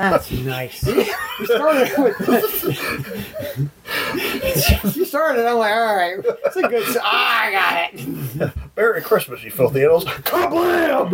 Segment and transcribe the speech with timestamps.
[0.00, 0.82] That's nice.
[1.40, 2.16] You started with.
[4.96, 5.46] you started.
[5.46, 6.82] I'm like, all right, it's a good.
[6.86, 8.52] s- Ah, I got it.
[8.76, 10.04] Merry Christmas, you filthy animals.
[10.04, 11.10] Kablam!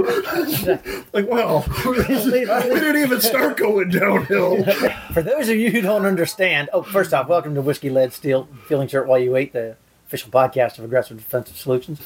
[1.12, 4.64] like, well, we didn't even start going downhill.
[5.13, 8.49] For those of you who don't understand, oh, first off, welcome to Whiskey Lead Steel
[8.67, 9.77] Feeling Shirt While You Wait, the
[10.09, 12.01] official podcast of Aggressive Defensive Solutions.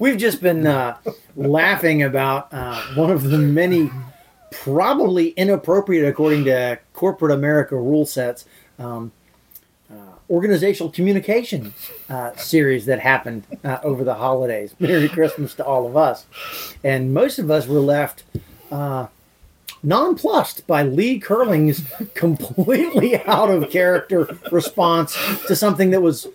[0.00, 0.96] We've just been uh,
[1.36, 3.90] laughing about uh, one of the many,
[4.50, 8.44] probably inappropriate according to corporate America rule sets,
[8.78, 9.12] um,
[9.90, 9.94] uh,
[10.28, 11.74] organizational communications
[12.08, 14.74] uh, series that happened uh, over the holidays.
[14.80, 16.26] Merry Christmas to all of us.
[16.84, 18.24] And most of us were left.
[18.70, 19.08] Uh,
[19.82, 26.28] nonplussed by Lee Curling's completely out of character response to something that was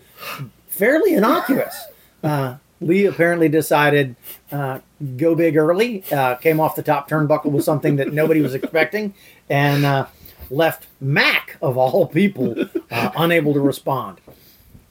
[0.68, 1.84] fairly innocuous.
[2.22, 4.16] Uh, Lee apparently decided
[4.52, 4.80] uh,
[5.16, 9.14] go big early, uh, came off the top turnbuckle with something that nobody was expecting,
[9.48, 10.06] and uh,
[10.50, 12.54] left Mac of all people
[12.90, 14.20] uh, unable to respond.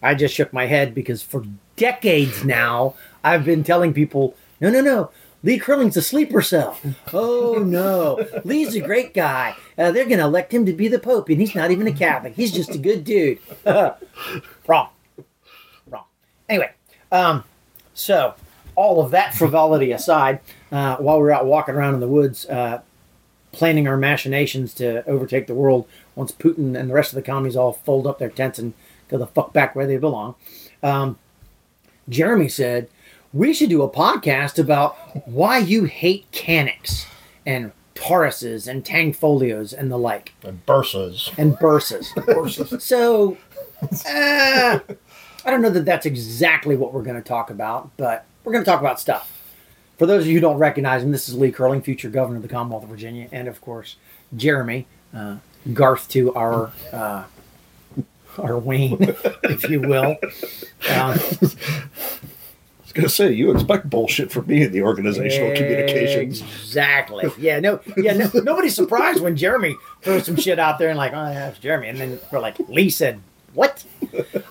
[0.01, 1.43] I just shook my head because for
[1.75, 5.11] decades now I've been telling people, no, no, no.
[5.43, 6.75] Lee Curling's a sleeper cell.
[7.13, 9.55] Oh no, Lee's a great guy.
[9.77, 12.33] Uh, they're gonna elect him to be the Pope, and he's not even a Catholic.
[12.33, 13.37] He's just a good dude.
[14.67, 14.89] Wrong,
[15.87, 16.05] wrong.
[16.49, 16.71] Anyway,
[17.11, 17.43] um,
[17.95, 18.35] so
[18.75, 20.39] all of that frivolity aside,
[20.71, 22.81] uh, while we we're out walking around in the woods, uh,
[23.51, 27.55] planning our machinations to overtake the world once Putin and the rest of the commies
[27.55, 28.73] all fold up their tents and
[29.07, 30.35] go the fuck back where they belong.
[30.83, 31.17] Um,
[32.09, 32.89] Jeremy said,
[33.33, 34.95] We should do a podcast about
[35.27, 37.05] why you hate Caniks
[37.45, 41.31] and Tauruses and Tanfoglios and the like, And Bersas.
[41.37, 42.81] and Bersas.
[42.81, 43.37] so,
[44.05, 44.79] uh,
[45.45, 48.65] I don't know that that's exactly what we're going to talk about, but we're going
[48.65, 49.31] to talk about stuff.
[49.97, 52.41] For those of you who don't recognize him, this is Lee Curling, future governor of
[52.41, 53.95] the Commonwealth of Virginia, and of course,
[54.35, 55.37] Jeremy, uh,
[55.73, 56.71] Garth to our.
[56.91, 57.25] Uh,
[58.37, 58.97] our Wayne,
[59.43, 60.17] if you will.
[60.19, 60.19] Um,
[60.91, 66.41] I was gonna say you expect bullshit from me in the organizational communications.
[66.41, 67.31] Exactly.
[67.37, 67.61] Yeah.
[67.61, 67.79] No.
[67.95, 68.11] Yeah.
[68.13, 71.59] No, nobody's surprised when Jeremy throws some shit out there and like, oh yeah, it's
[71.59, 73.21] Jeremy, and then we're like, Lee said
[73.55, 73.83] what?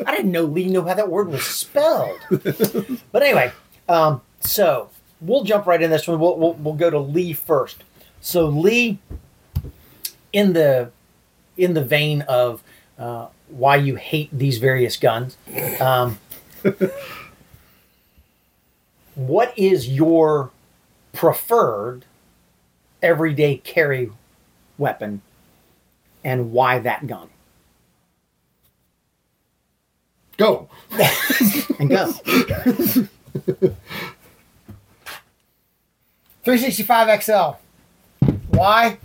[0.07, 2.19] I didn't know Lee knew how that word was spelled.
[2.31, 3.53] But anyway,
[3.89, 6.19] um, so we'll jump right in this one.
[6.19, 7.85] We'll, we'll we'll go to Lee first.
[8.21, 8.99] So Lee,
[10.33, 10.91] in the
[11.57, 12.63] in the vein of
[12.99, 15.37] uh, why you hate these various guns.
[15.81, 16.19] Um,
[19.15, 20.51] what is your
[21.13, 22.05] preferred
[23.03, 24.11] everyday carry
[24.79, 25.23] weapon
[26.25, 27.29] and why that gun?
[30.37, 30.69] Go.
[31.79, 32.13] And go.
[36.45, 37.51] 365 XL.
[38.49, 38.99] Why?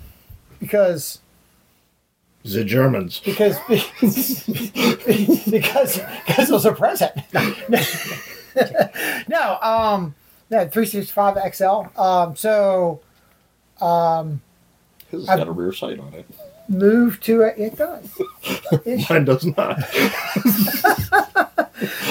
[0.59, 1.19] Because
[2.43, 3.19] The Germans.
[3.23, 4.43] because because
[5.49, 7.11] because it was a present.
[9.29, 10.15] no, um,
[10.49, 11.99] no, 365 XL.
[12.01, 12.99] Um, so
[13.79, 14.41] um,
[15.11, 16.25] This has got a rear sight on it.
[16.69, 17.57] Move to it.
[17.57, 18.21] It does.
[18.85, 19.79] It Mine does not.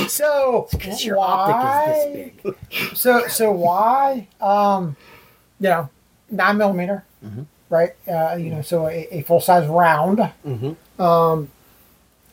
[0.08, 2.32] So Because your optic is this
[2.72, 2.96] big.
[2.96, 4.26] So so why?
[4.40, 4.96] Um,
[5.60, 5.90] you know,
[6.30, 7.44] nine millimeter, Mhm.
[7.68, 7.92] right?
[8.06, 11.02] Uh, you know, so a, a full size round Mm-hmm.
[11.02, 11.50] um,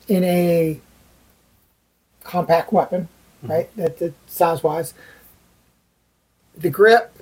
[0.07, 0.79] in a
[2.23, 3.09] compact weapon,
[3.43, 3.69] right?
[3.75, 4.93] That, that size wise,
[6.57, 7.13] the grip,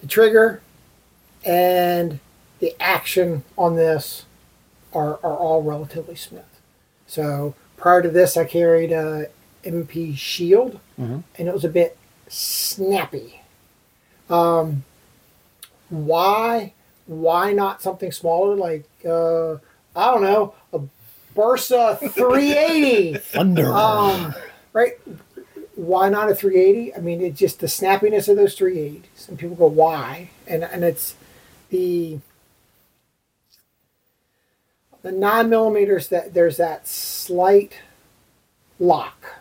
[0.00, 0.62] the trigger,
[1.44, 2.20] and
[2.62, 4.24] the action on this
[4.94, 6.42] are, are all relatively smooth.
[7.08, 9.26] So prior to this, I carried a
[9.64, 11.24] MP Shield, Mhm.
[11.36, 11.96] and it was a bit
[12.28, 13.40] snappy.
[14.30, 14.84] Um,
[15.90, 16.72] why?
[17.06, 19.54] Why not something smaller like uh,
[19.96, 20.80] I don't know a
[21.36, 23.14] Bersa 380?
[23.18, 23.72] Thunder.
[23.72, 24.34] um,
[24.72, 24.92] right?
[25.74, 26.94] Why not a 380?
[26.94, 29.28] I mean, it's just the snappiness of those 380s.
[29.28, 30.30] and people go, why?
[30.46, 31.16] And and it's
[31.70, 32.20] the
[35.02, 37.74] the nine millimeters that there's that slight
[38.78, 39.36] lock,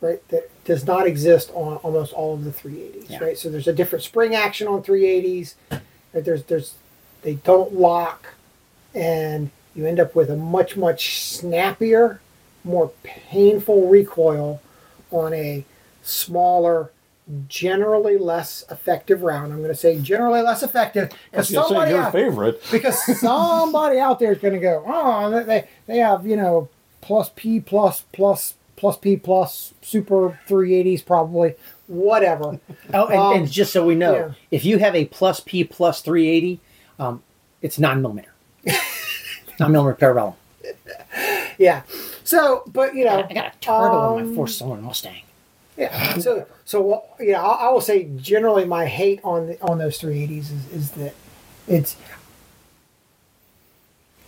[0.00, 0.26] right?
[0.28, 3.18] That does not exist on almost all of the 380s, Yeah.
[3.24, 3.38] right?
[3.38, 5.54] So there's a different spring action on 380s.
[5.70, 6.24] Right?
[6.24, 6.74] There's there's
[7.22, 8.34] they don't lock,
[8.94, 12.20] and you end up with a much much snappier,
[12.64, 14.60] more painful recoil
[15.10, 15.64] on a
[16.02, 16.90] smaller,
[17.48, 19.52] generally less effective round.
[19.52, 22.62] I'm going to say generally less effective because gonna say somebody your out, favorite.
[22.70, 26.68] because somebody out there is going to go, oh, they- they they have you know
[27.00, 31.54] plus P plus plus plus P plus super 380s probably
[31.86, 32.58] whatever.
[32.94, 34.32] oh, and, um, and just so we know, yeah.
[34.50, 36.60] if you have a plus P plus 380,
[36.98, 37.22] um,
[37.60, 38.32] it's nine millimeter.
[39.60, 40.34] Nine millimeter parabellum.
[41.58, 41.82] Yeah.
[42.24, 45.22] So, but you know, I got a turtle on um, my four cylinder Mustang.
[45.76, 46.18] Yeah.
[46.18, 50.38] So, so yeah, I, I will say generally my hate on the, on those 380s
[50.38, 51.14] is, is that
[51.66, 51.96] it's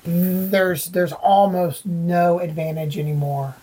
[0.05, 3.57] there's there's almost no advantage anymore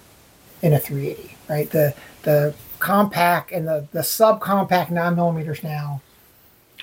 [0.62, 1.70] in a 380, right?
[1.70, 1.94] The
[2.24, 6.02] the compact and the the subcompact nine millimeters now.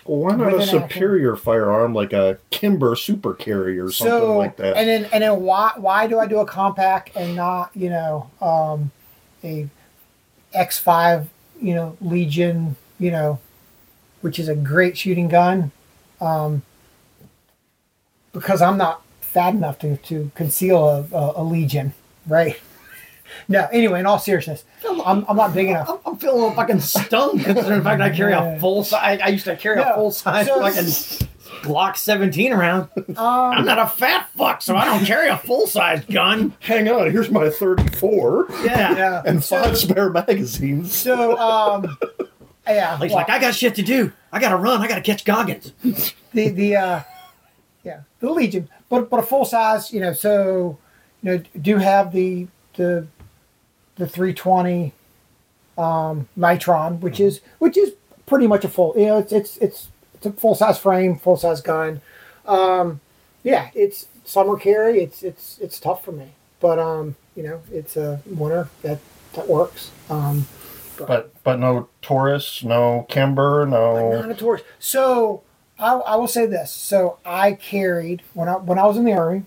[0.04, 4.56] Well, why not a superior firearm like a Kimber Super Carry or something so like
[4.56, 4.76] that?
[4.76, 8.30] and then and then why why do I do a compact and not you know
[8.40, 8.90] um,
[9.44, 9.68] a
[10.54, 11.26] X5
[11.60, 13.38] you know Legion you know
[14.20, 15.70] which is a great shooting gun
[16.20, 16.62] um,
[18.32, 21.94] because I'm not fat enough to, to conceal a, a, a Legion
[22.26, 22.58] right?
[23.46, 25.90] No anyway in all seriousness I'm, I'm not big enough.
[25.90, 29.20] I'm, I'm feeling a little fucking stung considering the fact I carry a full size.
[29.22, 31.28] I used to carry No, a full size so- fucking
[31.68, 32.88] Glock 17 around.
[33.16, 36.54] I'm um, not a fat fuck, so I don't carry a full size gun.
[36.60, 38.96] Hang on, here's my 34 Yeah.
[38.96, 40.94] yeah and five spare magazines.
[40.94, 41.96] so um,
[42.66, 44.12] yeah He's well, like, I got shit to do.
[44.32, 44.80] I gotta run.
[44.80, 45.72] I gotta catch Goggins.
[46.32, 47.00] the the uh
[47.84, 50.76] yeah the legion but but a full size you know so
[51.22, 53.06] you know do have the the
[53.96, 54.92] the 320
[55.78, 57.92] um nitron which is which is
[58.26, 59.88] pretty much a full you know it's it's it's
[60.18, 62.00] it's a full size frame full size gun
[62.46, 63.00] um
[63.42, 67.96] yeah it's summer carry it's it's it's tough for me but um you know it's
[67.96, 68.98] a winter that
[69.34, 70.46] that works um
[71.06, 74.20] But but no Taurus, no Kimber, no.
[74.20, 74.62] Not a Taurus.
[74.80, 75.42] So
[75.78, 76.72] I, I will say this.
[76.72, 79.44] So I carried when I when I was in the army.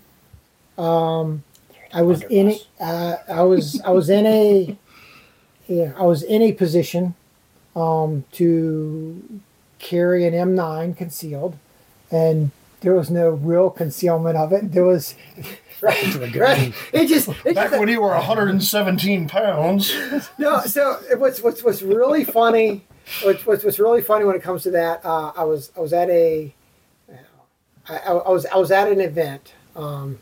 [0.78, 1.44] Um,
[1.92, 4.74] I was in a, uh, I was I was in a
[5.68, 7.14] yeah I was in a position
[7.76, 9.22] um, to
[9.82, 11.58] carry an M9 concealed,
[12.10, 12.50] and
[12.80, 14.72] there was no real concealment of it.
[14.72, 15.14] There was
[15.82, 16.72] right, right.
[16.94, 19.92] It just it Back just, when you were 117 pounds.
[20.38, 22.86] no, so it- what's what's what's really funny,
[23.22, 25.92] what's what's, what's really funny when it comes to that, uh, I was I was
[25.92, 26.54] at a,
[27.88, 29.52] I, I I was I was at an event.
[29.76, 30.18] Um,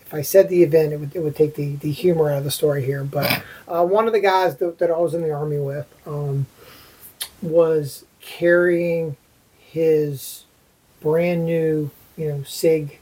[0.00, 2.44] if I said the event, it would it would take the the humor out of
[2.44, 3.04] the story here.
[3.04, 6.46] But uh, one of the guys that, that I was in the army with um,
[7.42, 9.16] was carrying
[9.58, 10.44] his
[11.00, 12.98] brand new, you know, Sig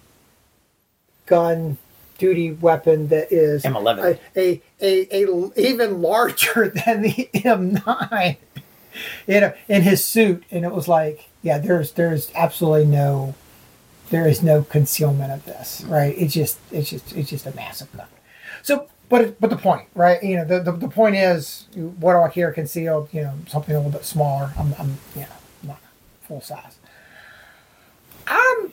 [1.27, 1.79] gun
[2.17, 4.19] duty weapon that is M11.
[4.37, 8.37] a, a, a, a even larger than the M9
[9.27, 10.43] you know, in his suit.
[10.51, 13.35] And it was like, yeah, there's there's absolutely no
[14.11, 16.15] there is no concealment of this, right?
[16.17, 18.07] It's just it's just it's just a massive gun.
[18.63, 20.23] So but but the point, right?
[20.23, 23.09] You know, the, the, the point is, what do I carry concealed?
[23.13, 24.53] You know, something a little bit smaller.
[24.59, 25.27] I'm, I'm you know,
[25.63, 25.81] not
[26.23, 26.79] full size.
[28.27, 28.73] I'm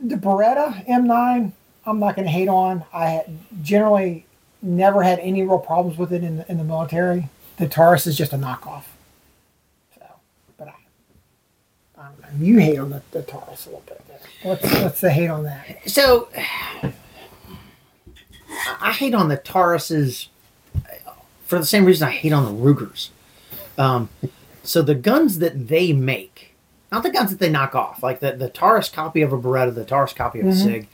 [0.00, 1.52] the Beretta M9.
[1.86, 2.84] I'm not going to hate on.
[2.92, 3.24] I
[3.62, 4.26] generally
[4.62, 7.28] never had any real problems with it in the, in the military.
[7.56, 8.84] The Taurus is just a knockoff.
[9.94, 10.06] So,
[10.58, 10.74] but I,
[11.98, 12.44] I don't know.
[12.44, 14.00] You hate on the, the Taurus a little bit.
[14.42, 15.88] What's what's the hate on that?
[15.88, 16.28] So,
[18.80, 20.28] I hate on the Tauruses
[21.46, 23.10] for the same reason I hate on the Rugers.
[23.76, 24.08] Um,
[24.62, 26.54] so the guns that they make,
[26.92, 29.74] not the guns that they knock off, like the, the Taurus copy of a Beretta,
[29.74, 30.86] the Taurus copy of a Sig,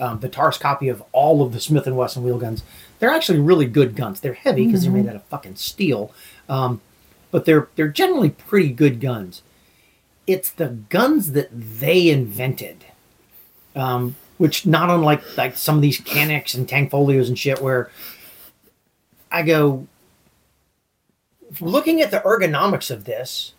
[0.00, 2.64] um, the Taurus copy of all of the Smith and Wesson wheel guns,
[2.98, 4.20] they're actually really good guns.
[4.20, 6.12] They're heavy because they're made out of fucking steel,
[6.48, 6.80] um,
[7.30, 9.42] but they're they're generally pretty good guns.
[10.26, 12.84] It's the guns that they invented
[13.76, 17.90] um, which not unlike like some of these Caniks and Tanfoglios and shit, where
[19.30, 19.86] I go
[21.60, 23.52] looking at the ergonomics of this.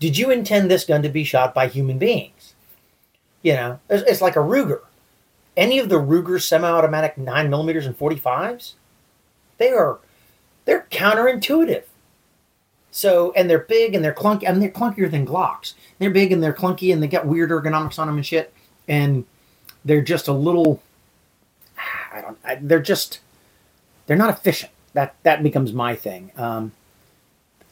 [0.00, 2.54] Did you intend this gun to be shot by human beings?
[3.42, 4.80] You know, it's, it's like a Ruger.
[5.56, 8.74] Any of the Ruger semi-automatic nine millimeters and forty fives,
[9.58, 10.00] they are
[10.64, 11.84] they're counterintuitive.
[12.90, 14.42] So and they're big and they're clunky.
[14.42, 15.74] Mean, they're clunkier than Glocks.
[16.00, 18.52] They're big and they're clunky and they got weird ergonomics on them and shit.
[18.88, 19.24] And
[19.86, 20.82] they're just a little
[22.12, 23.20] I don't I, they're just
[24.06, 24.72] they're not efficient.
[24.92, 26.32] That that becomes my thing.
[26.36, 26.72] Um,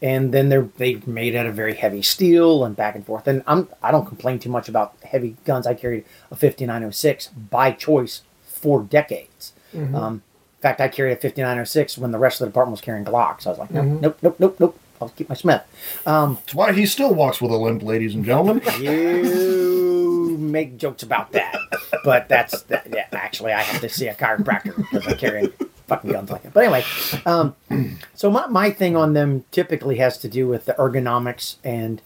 [0.00, 3.26] and then they're they made out of very heavy steel and back and forth.
[3.26, 5.66] And I'm I don't complain too much about heavy guns.
[5.66, 9.52] I carried a 5906 by choice for decades.
[9.94, 10.22] Um,
[10.58, 13.46] in fact, I carried a 5906 when the rest of the department was carrying Glocks.
[13.46, 14.80] I was like, nope, nope, nope, nope, nope.
[15.02, 15.62] I'll keep my Smith.
[16.06, 18.62] Um, That's why he still walks with a limp, ladies and gentlemen.
[18.80, 20.03] you
[20.36, 21.56] make jokes about that,
[22.04, 25.48] but that's that, yeah, actually I have to see a chiropractor because I carry
[25.86, 26.52] fucking guns like that.
[26.52, 26.84] But anyway,
[27.26, 27.54] um,
[28.14, 32.00] so my, my thing on them typically has to do with the ergonomics and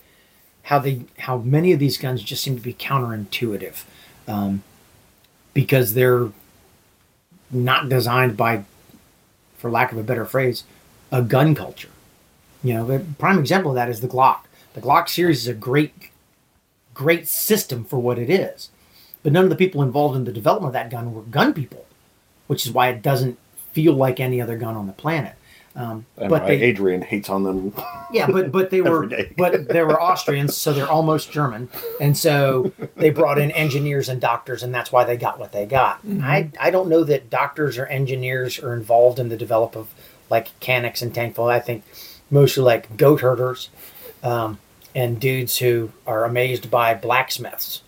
[0.62, 3.84] how they how many of these guns just seem to be counterintuitive
[4.26, 4.62] um,
[5.54, 6.30] because they're
[7.50, 8.64] not designed by,
[9.56, 10.64] for lack of a better phrase,
[11.10, 11.88] a gun culture.
[12.62, 14.40] You know, the prime example of that is the Glock.
[14.74, 15.94] The Glock series is a great,
[16.98, 18.70] great system for what it is,
[19.22, 21.86] but none of the people involved in the development of that gun were gun people,
[22.48, 23.38] which is why it doesn't
[23.72, 25.34] feel like any other gun on the planet.
[25.76, 27.72] Um, And but why they, Adrian hates on them.
[28.12, 31.68] yeah, but but they were but they were Austrians, so they're almost German,
[32.00, 35.66] and so they brought in engineers and doctors, and that's why they got what they
[35.66, 36.00] got.
[36.20, 39.86] I I don't know that doctors or engineers are involved in the develop of
[40.28, 41.46] like Caniks and Tankful.
[41.46, 41.84] I think
[42.28, 43.68] mostly like goat herders,
[44.24, 44.58] um,
[44.94, 47.82] and dudes who are amazed by blacksmiths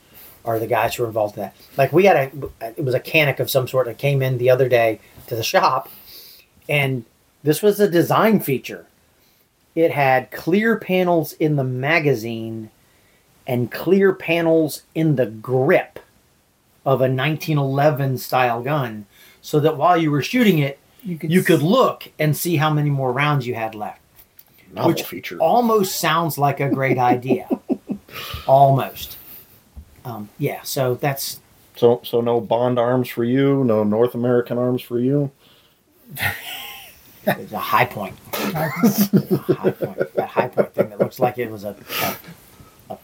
[0.45, 1.57] are the guys who are involved in that.
[1.76, 4.50] Like we had a it was a Canik of some sort that came in the
[4.50, 5.88] other day to the shop,
[6.69, 7.04] and
[7.42, 8.87] this was a design feature
[9.75, 12.71] it had clear panels in the magazine
[13.47, 15.99] and clear panels in the grip
[16.85, 19.07] of a 1911 style gun
[19.40, 22.71] so that while you were shooting it You could you could look and see how
[22.73, 24.00] many more rounds you had left
[24.72, 25.38] Novel Which feature.
[25.38, 27.48] almost sounds like a great idea.
[28.46, 29.16] Almost.
[30.04, 31.40] Um, yeah so that's
[31.76, 35.30] So so no Bond arms for you, no North American arms for you.
[37.26, 38.16] it's a high point.
[38.32, 40.14] High point.
[40.14, 41.76] That high point thing that looks like it was a
[42.88, 42.96] a,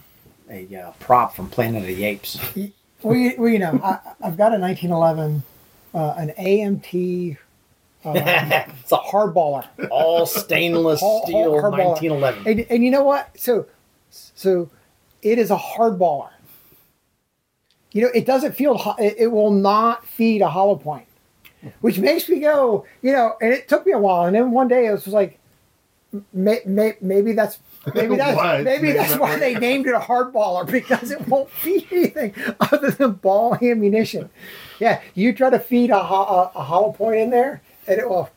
[0.51, 2.39] a, a, uh prop from planet of the apes.
[3.03, 5.43] Well, you, well, you know, I, I've got a 1911,
[5.95, 7.37] uh, an AMT
[8.05, 8.13] uh,
[8.81, 9.67] it's a hardballer.
[9.91, 11.89] all stainless Hard- hard- steel hardballer.
[12.03, 12.47] 1911.
[12.47, 13.39] And, and you know what?
[13.39, 13.67] So,
[14.11, 14.71] so
[15.23, 16.31] it is a hardballer.
[17.93, 18.77] You know, it doesn't feel.
[18.77, 21.07] ho- It, it will not feed a hollow point,
[21.81, 22.85] which makes me go.
[23.03, 25.39] You know, and it took me a while, and then one day it was like,
[26.33, 27.59] may, may, maybe that's.
[27.95, 28.63] Maybe that's Why?
[28.63, 29.55] maybe Maybe that's that why way.
[29.55, 34.29] they named it a hardballer because it won't feed anything other than ball ammunition.
[34.79, 38.31] Yeah, you try to feed a, ho- a, a hollow point in there, will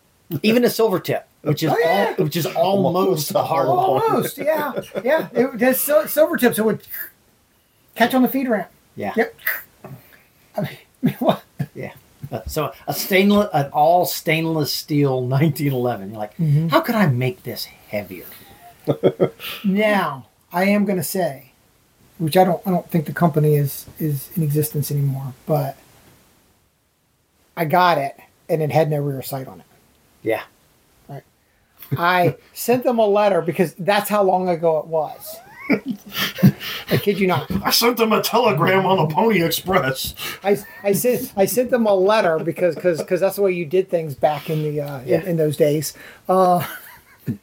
[0.44, 2.16] Even a silver tip, which is Oh, yeah.
[2.18, 3.68] all, which is almost a hard.
[3.68, 5.28] Almost, yeah, yeah.
[5.34, 6.60] It, sil- silver tips.
[6.60, 6.82] It would
[7.96, 8.70] catch on the feed ramp.
[8.96, 9.14] Yeah.
[9.16, 9.36] Yep.
[10.58, 11.44] I mean, what?
[11.74, 11.94] Yeah.
[12.48, 16.10] So a stainless, an all stainless steel 1911.
[16.12, 16.70] You're like, Mhm.
[16.70, 18.26] how could I make this heavier?
[19.64, 21.52] Now, I am going to say,
[22.18, 25.78] which I don't, I don't think the company is is in existence anymore, but
[27.56, 28.18] I got it,
[28.50, 29.66] and it had no rear sight on it.
[30.24, 30.44] Yeah.
[31.08, 31.24] Right.
[31.98, 35.38] I sent them a letter because that's how long ago it was.
[36.92, 37.50] I kid you not.
[37.64, 40.16] I sent them a telegram on the Pony Express.
[40.44, 43.66] I, I sent I sent them a letter because because because that's the way you
[43.68, 45.22] did things back in the uh, Yeah.
[45.22, 45.94] in, in those days.
[46.28, 46.66] Uh,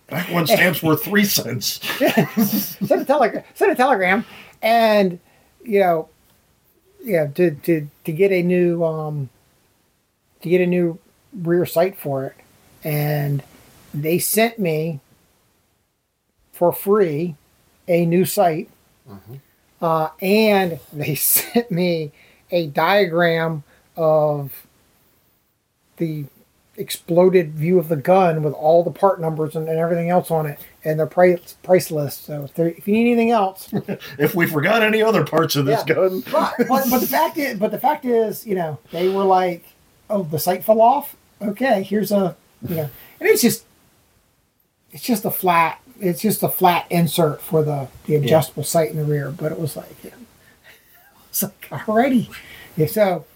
[0.08, 1.80] Back when stamps were three cents.
[2.88, 4.24] send a telegram sent a telegram,
[4.60, 5.20] and
[5.62, 6.08] you know,
[7.04, 9.28] yeah, to to to get a new um
[10.42, 10.98] to get a new
[11.32, 12.34] rear sight for it,
[12.84, 13.42] and
[13.94, 15.00] they sent me
[16.52, 17.34] for free
[17.88, 18.68] a new sight,
[19.80, 22.12] uh, and they sent me
[22.50, 23.62] a diagram
[23.96, 24.66] of
[25.96, 26.26] the
[26.78, 30.44] exploded view of the gun with all the part numbers and, and everything else on
[30.44, 32.24] it and the price price list.
[32.26, 33.72] So if, there, if you need anything else,
[34.18, 35.94] If we forgot any other parts of this Yeah.
[35.94, 39.24] gun, but, but but the fact is, but the fact is, you know, they were
[39.24, 39.64] like,
[40.10, 41.16] oh, the sight fell off.
[41.42, 42.36] Okay, here's a,
[42.66, 43.64] you know, and it's just,
[44.90, 48.96] it's just a flat, it's just a flat insert for the the adjustable sight in
[48.96, 49.30] the rear.
[49.30, 50.10] But it was like, yeah,
[51.28, 52.30] it's like already,
[52.76, 52.86] yeah.
[52.86, 53.26] So,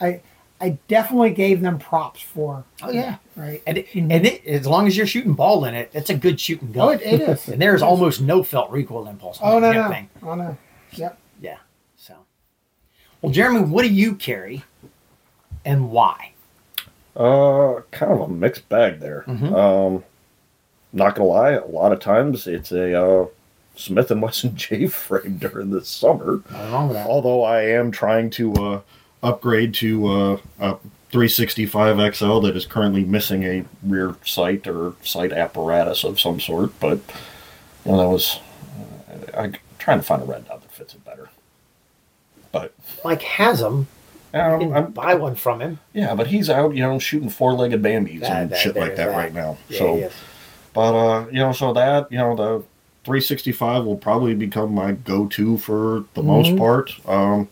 [0.00, 0.20] I
[0.60, 2.64] I definitely gave them props for.
[2.82, 3.16] Oh, yeah.
[3.36, 3.62] right.
[3.66, 6.40] And, it, and it, as long as you're shooting ball in it, it's a good
[6.40, 6.88] shooting gun.
[6.88, 7.48] Oh, it, it is.
[7.48, 9.40] and there's almost no felt recoil impulse.
[9.40, 9.88] on Oh no no.
[9.88, 10.08] thing.
[10.22, 10.56] Oh no.
[10.92, 11.18] Yep.
[11.40, 11.58] Yeah.
[11.96, 12.14] So,
[13.22, 14.64] well, Jeremy, what do you carry,
[15.68, 16.32] and why?
[17.16, 19.24] uh, kind of a mixed bag there.
[19.26, 19.52] Mhm.
[19.52, 20.04] Um,
[20.92, 23.26] not gonna lie, a lot of times it's a uh,
[23.74, 26.42] Smith and Wesson J frame during the summer.
[26.50, 27.08] Nothing wrong with that.
[27.08, 28.80] Although I am trying to uh,
[29.22, 30.76] upgrade to uh, a
[31.10, 36.78] 365 XL that is currently missing a rear sight or sight apparatus of some sort,
[36.78, 37.00] but
[37.84, 38.38] you know, that was
[39.34, 41.30] uh, I'm trying to find a red dot that fits it better.
[42.52, 42.72] But
[43.04, 43.22] Mike
[44.32, 44.60] has them.
[44.60, 45.78] You um, can I'm, buy one from him.
[45.92, 49.08] yeah, but he's out, you know, shooting four-legged bambies That- and that- shit like that,
[49.10, 49.16] that.
[49.16, 49.56] right now.
[49.68, 50.10] Yeah, so,
[50.74, 52.62] but uh, you know, so that you know the
[53.04, 56.58] 365 will probably become my go-to for the most Mhm.
[56.58, 56.92] part.
[57.08, 57.48] Um,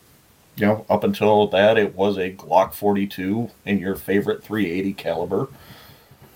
[0.57, 5.49] you know, up until that, it was a Glock 42 in your favorite 380 caliber.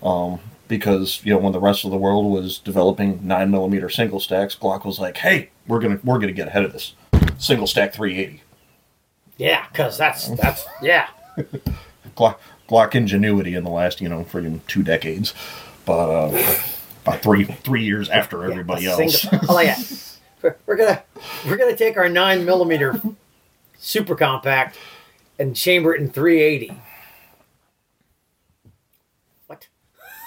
[0.03, 4.21] Um, because you know when the rest of the world was developing nine millimeter single
[4.21, 6.95] stacks, Glock was like, "Hey, we're gonna we're gonna get ahead of this
[7.39, 8.43] single stack 380."
[9.41, 11.09] Yeah, because that's that's yeah.
[12.15, 12.37] Glock
[12.69, 15.33] Glock ingenuity in the last, you know, friggin' two decades,
[15.87, 16.55] but uh,
[17.07, 19.23] about three three years after everybody a else.
[19.23, 19.79] single- oh yeah,
[20.43, 21.03] we're, we're gonna
[21.47, 23.01] we're gonna take our nine millimeter
[23.79, 24.77] super compact
[25.39, 26.79] and chamber it in 380.
[29.47, 29.69] What?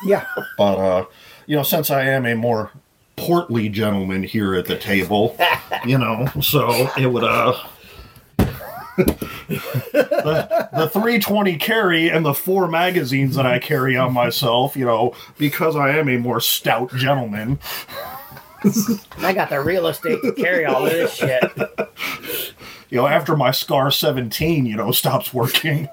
[0.03, 0.25] Yeah.
[0.58, 1.05] But uh,
[1.46, 2.72] you know, since I am a more
[3.15, 5.38] portly gentleman here at the table,
[5.86, 7.53] you know, so it would uh
[8.97, 15.13] the, the 320 carry and the four magazines that I carry on myself, you know,
[15.38, 17.59] because I am a more stout gentleman.
[19.17, 21.43] I got the real estate to carry all this shit.
[22.89, 25.89] You know, after my Scar 17, you know, stops working.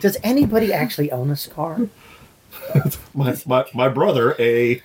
[0.00, 1.88] Does anybody actually own a scar?
[3.14, 4.80] My, my, my brother, a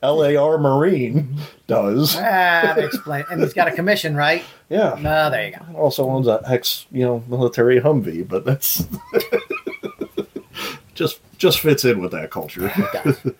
[0.00, 2.14] LAR Marine, does.
[2.14, 3.24] Ah, that explain.
[3.30, 4.44] And he's got a commission, right?
[4.68, 4.96] Yeah.
[5.00, 5.76] No, there you go.
[5.76, 8.86] also owns a ex, you know, military Humvee, but that's
[10.94, 12.70] just just fits in with that culture.
[12.76, 13.34] It does.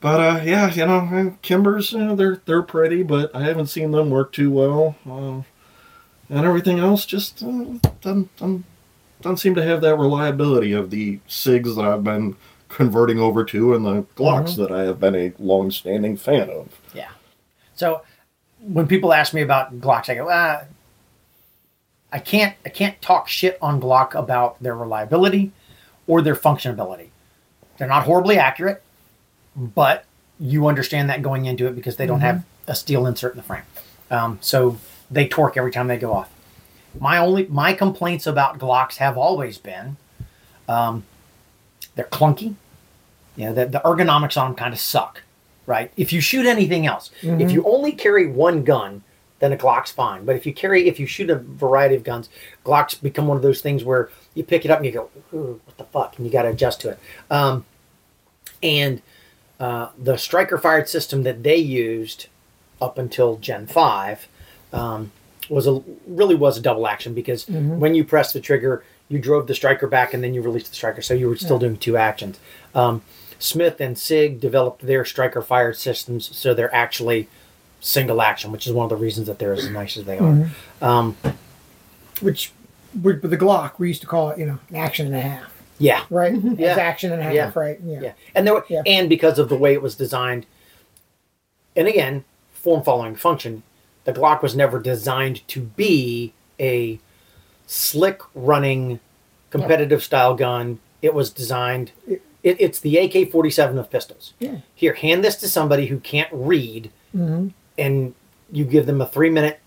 [0.00, 3.68] But uh, yeah, you know, uh, Kimbers, you know, they're they're pretty, but I haven't
[3.68, 5.42] seen them work too well, uh,
[6.28, 8.64] and everything else just uh, doesn't, doesn't
[9.22, 12.36] doesn't seem to have that reliability of the Sigs that I've been
[12.74, 16.68] converting over to and the Glocks that I have been a long-standing fan of.
[16.92, 17.10] Yeah.
[17.74, 18.02] So
[18.60, 20.64] when people ask me about Glocks, I go, ah,
[22.12, 25.52] I can't I can't talk shit on Glock about their reliability
[26.06, 27.08] or their functionability.
[27.78, 28.82] They're not horribly accurate,
[29.56, 30.04] but
[30.38, 33.42] you understand that going into it because they don't have a steel insert in the
[33.42, 33.62] frame.
[34.10, 34.78] Um, so
[35.10, 36.30] they torque every time they go off.
[37.00, 39.96] My only my complaints about Glocks have always been
[40.68, 41.04] um,
[41.94, 42.54] they're clunky.
[43.36, 45.22] You know, the, the ergonomics on them kind of suck,
[45.66, 45.92] right?
[45.96, 47.10] If you shoot anything else,
[47.40, 49.02] if you only carry one gun,
[49.40, 50.24] then a Glock's fine.
[50.24, 52.28] But if you carry, if you shoot a variety of guns,
[52.64, 55.76] Glocks become one of those things where you pick it up and you go, "What
[55.76, 56.98] the fuck?" and you got to adjust to it.
[57.30, 57.64] Um,
[58.62, 59.02] and
[59.60, 62.28] uh, the striker fired system that they used
[62.80, 64.28] up until Gen Five
[64.72, 65.12] um,
[65.48, 69.46] was a really was a double action because when you press the trigger, you drove
[69.46, 71.96] the striker back and then you released the striker, so you were still doing two
[71.96, 72.38] actions.
[72.74, 73.02] Um,
[73.38, 77.28] Smith and Sig developed their striker fired systems, so they're actually
[77.80, 80.50] single action, which is one of the reasons that they're as nice as they are.
[80.80, 81.16] Um,
[82.20, 82.52] Which,
[83.02, 85.52] with the Glock, we used to call it, you know, an action and a half,
[85.78, 86.32] yeah, right?
[86.34, 86.70] Yeah.
[86.70, 87.52] It's action and a half, Yeah.
[87.54, 87.78] right?
[87.84, 88.00] Yeah.
[88.00, 88.82] yeah, and there were, Yeah.
[88.86, 90.46] and because of the way it was designed,
[91.76, 93.64] and again, form following function,
[94.04, 97.00] the Glock was never designed to be a
[97.66, 99.00] slick running
[99.50, 100.78] competitive style gun.
[101.02, 101.90] It was designed.
[102.08, 104.34] It- It, it's the AK forty seven of pistols.
[104.38, 104.58] Yeah.
[104.74, 108.14] Here, hand this to somebody who can't read, hmm and
[108.52, 109.58] you give them a three minute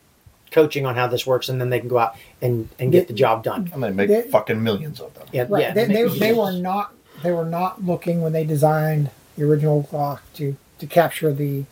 [0.52, 3.14] coaching on how this works, and then they can go out and, and get the
[3.14, 3.70] job done.
[3.74, 5.28] And they make They- fucking millions of them.
[5.34, 5.62] Yeah, Right.
[5.64, 5.74] yeah.
[5.74, 9.84] they, they, make- they were not they were not looking when they designed the original
[9.92, 11.66] Glock to to capture the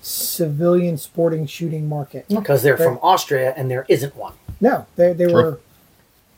[0.00, 2.26] civilian sporting shooting market.
[2.28, 4.32] because they're from Austria and there isn't one.
[4.60, 5.34] No, they they True.
[5.34, 5.60] were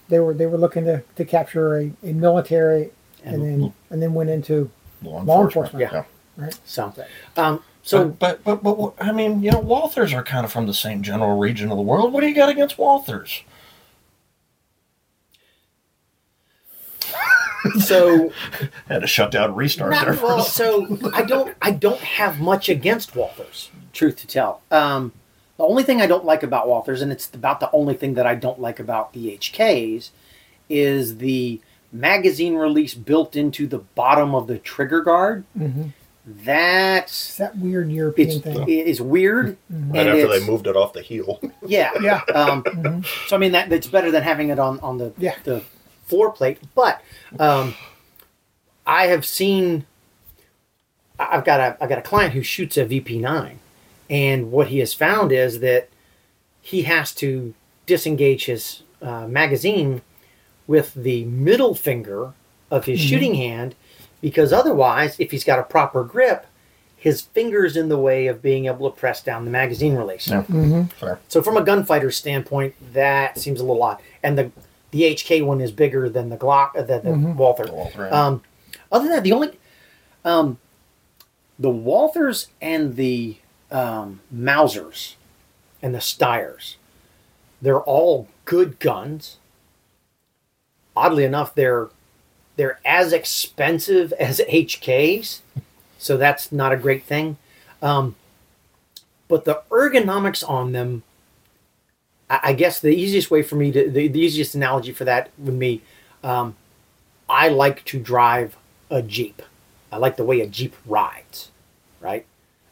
[0.08, 2.90] they were they were looking to, to capture a, a military
[3.24, 4.70] and, And- then and then went into
[5.02, 5.82] Law Law enforcement.
[5.82, 6.06] enforcement.
[6.37, 6.42] Yeah.
[6.44, 6.58] right.
[6.64, 6.92] So,
[7.37, 10.66] um, so but, but but but I mean, you know, Walthers are kind of from
[10.66, 12.12] the same general region of the world.
[12.12, 13.42] What do you got against Walthers?
[17.80, 18.30] so
[18.88, 20.14] Had to shut down restart Not- there.
[20.14, 23.68] well, so I don't I don't have much against Walthers.
[23.92, 25.12] Truth to tell, um,
[25.56, 28.26] the only thing I don't like about Walthers, and it's about the only thing that
[28.26, 30.10] I don't like about the HKs,
[30.68, 31.60] is the
[31.94, 35.44] magazine release built into the bottom of the trigger guard.
[35.59, 35.88] Mm-hmm.
[36.26, 38.62] That's It's that weird European it's thing.
[38.68, 39.57] it is weird.
[39.72, 39.92] Mhm.
[39.92, 41.40] right and after they moved it off the heel.
[41.66, 41.90] Yeah.
[42.00, 42.20] Yeah.
[42.35, 43.07] Um, Mhm.
[43.28, 45.35] So I mean that that's better than having it on on the Yeah.
[45.44, 45.62] the
[46.07, 46.59] floor plate.
[46.74, 47.00] But
[47.38, 47.74] um,
[48.87, 49.87] I have seen.
[51.18, 53.57] I- I've got a I've got a client who shoots a VP9,
[54.11, 55.88] and what he has found is that
[56.61, 57.54] he has to
[57.87, 60.00] disengage his uh, magazine
[60.66, 62.33] with the middle finger
[62.70, 63.09] of his Mhm.
[63.09, 63.74] shooting hand,
[64.20, 66.46] because otherwise, if he's got a proper grip,
[66.96, 70.27] his finger's in the way of being able to press down the magazine release.
[70.29, 70.42] Yeah.
[70.44, 70.90] Mhm.
[70.92, 71.18] Fair.
[71.29, 73.98] So from a gunfighter's standpoint, that seems a little odd.
[74.22, 74.50] And the
[74.90, 77.35] the HK one is bigger than the Glock, uh, the, the Mhm.
[77.35, 77.66] Walther.
[77.72, 78.27] Walther, yeah.
[78.27, 78.42] Um,
[78.92, 79.50] other than that, the only
[80.24, 80.59] um,
[81.59, 83.37] the Walthers and the
[83.72, 85.16] um, Mausers
[85.83, 86.77] and the Steyrs,
[87.61, 89.37] they're all good guns.
[90.96, 91.88] Oddly enough, they're
[92.57, 95.40] they're as expensive as HKs,
[95.98, 97.37] so that's not a great thing.
[97.83, 98.16] Um,
[99.28, 101.02] but the ergonomics on them
[102.28, 105.30] I, I guess the easiest way for me to the, the easiest analogy for that
[105.38, 105.83] would be,
[106.22, 106.57] um,
[107.28, 108.57] I like to drive
[108.90, 109.42] a Jeep.
[109.92, 111.50] I like the way a Jeep rides,
[112.00, 112.26] right?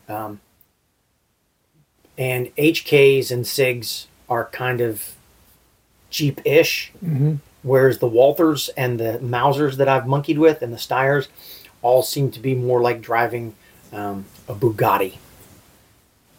[0.08, 0.40] Um,
[2.18, 5.14] and HKs and SIGs are kind of
[6.10, 7.36] Jeep-ish, Mm-hmm.
[7.62, 11.28] Whereas the Walthers and the Mausers that I've monkeyed with and the Steyrs
[11.80, 13.54] all seem to be more like driving
[13.92, 15.18] um, a Bugatti.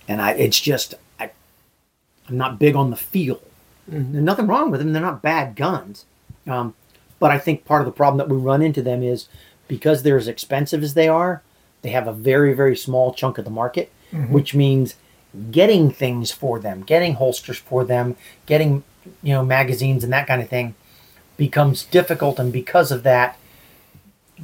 [0.07, 1.31] And I, it's just, I,
[2.27, 3.41] I'm not big on the feel.
[3.87, 6.05] There's nothing wrong with them; they're not bad guns.
[6.47, 6.73] Um,
[7.19, 9.27] but I think part of the problem that we run into them is
[9.67, 11.41] because they're as expensive as they are,
[11.81, 13.91] they have a very, very small chunk of the market,
[14.29, 14.95] which means
[15.51, 18.83] getting things for them, getting holsters for them, getting
[19.21, 20.75] you know magazines and that kind of thing
[21.37, 23.37] becomes difficult, and because of that,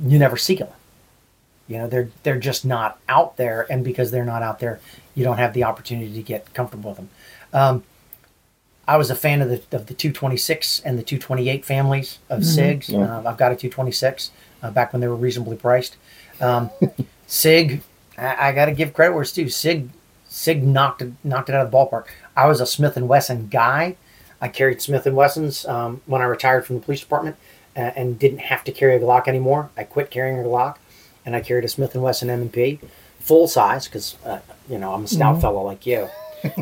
[0.01, 0.69] you never see them.
[1.67, 4.79] You know, they're they're just not out there, and because they're not out there,
[5.15, 7.09] you don't have the opportunity to get comfortable with them.
[7.53, 7.83] Um,
[8.87, 12.89] I was a fan of the of the 226 and the 228 families of SIGs.
[12.89, 13.17] Yeah.
[13.17, 14.31] Uh, I've got a 226
[14.63, 15.95] uh, back when they were reasonably priced.
[16.41, 16.71] Um,
[17.27, 17.83] SIG,
[18.17, 19.47] I, I got to give credit where it's due.
[19.47, 19.89] SIG,
[20.27, 22.05] SIG knocked it knocked it out of the ballpark.
[22.35, 23.95] I was a Smith and Wesson guy.
[24.41, 27.35] I carried Smith and Wessons um, when I retired from the police department
[27.75, 29.69] uh, and didn't have to carry a Glock anymore.
[29.77, 30.77] I quit carrying a Glock,
[31.25, 32.79] and I carried a Smith and Wesson M&P,
[33.19, 36.07] full size because uh, you know I'm a stout fellow like you,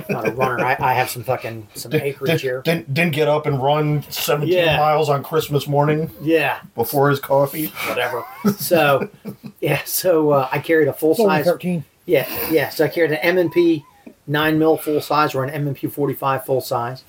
[0.10, 0.64] not a runner.
[0.66, 2.62] I, I have some fucking some acreage here.
[2.64, 4.78] Didn't, didn't get up and run 17 Yeah.
[4.78, 7.68] miles on Christmas morning Yeah, before his coffee.
[7.88, 8.24] whatever.
[8.58, 9.10] So,
[9.62, 11.46] yeah, so uh, I carried a full size.
[11.46, 11.84] thirteen.
[12.08, 12.70] Yeah, yeah.
[12.70, 13.86] So I carried an M and P
[14.26, 17.04] nine mil full size or an M and P forty five full size,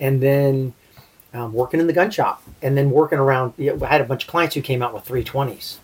[0.00, 0.74] and then
[1.34, 3.54] um, working in the gun shop, and then working around.
[3.56, 5.78] Yeah, I had a bunch of clients who came out with three twenties,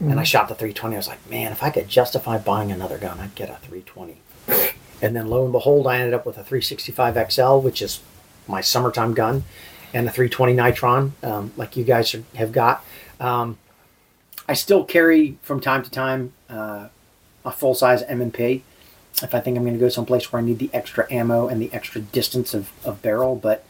[0.00, 0.96] and I shot the three twenty.
[0.96, 3.82] I was like, man, if I could justify buying another gun, I'd get a three
[3.82, 4.18] twenty.
[5.02, 7.80] And then lo and behold, I ended up with a three sixty five XL, which
[7.80, 8.00] is
[8.48, 9.44] my summertime gun,
[9.94, 12.84] and a three twenty Nitron, um, like you guys are- have got.
[13.18, 13.58] Um,
[14.48, 16.32] I still carry from time to time.
[16.48, 16.88] Uh,
[17.42, 18.62] a full size M and P
[19.22, 21.60] if I think I'm going to go someplace where I need the extra ammo and
[21.60, 23.36] the extra distance of, of barrel.
[23.36, 23.64] But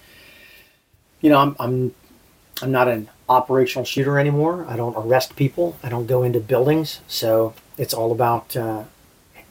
[1.20, 1.94] you know, I'm I'm
[2.62, 4.66] I'm not an operational shooter anymore.
[4.68, 5.76] I don't arrest people.
[5.82, 7.00] I don't go into buildings.
[7.06, 8.84] So it's all about uh,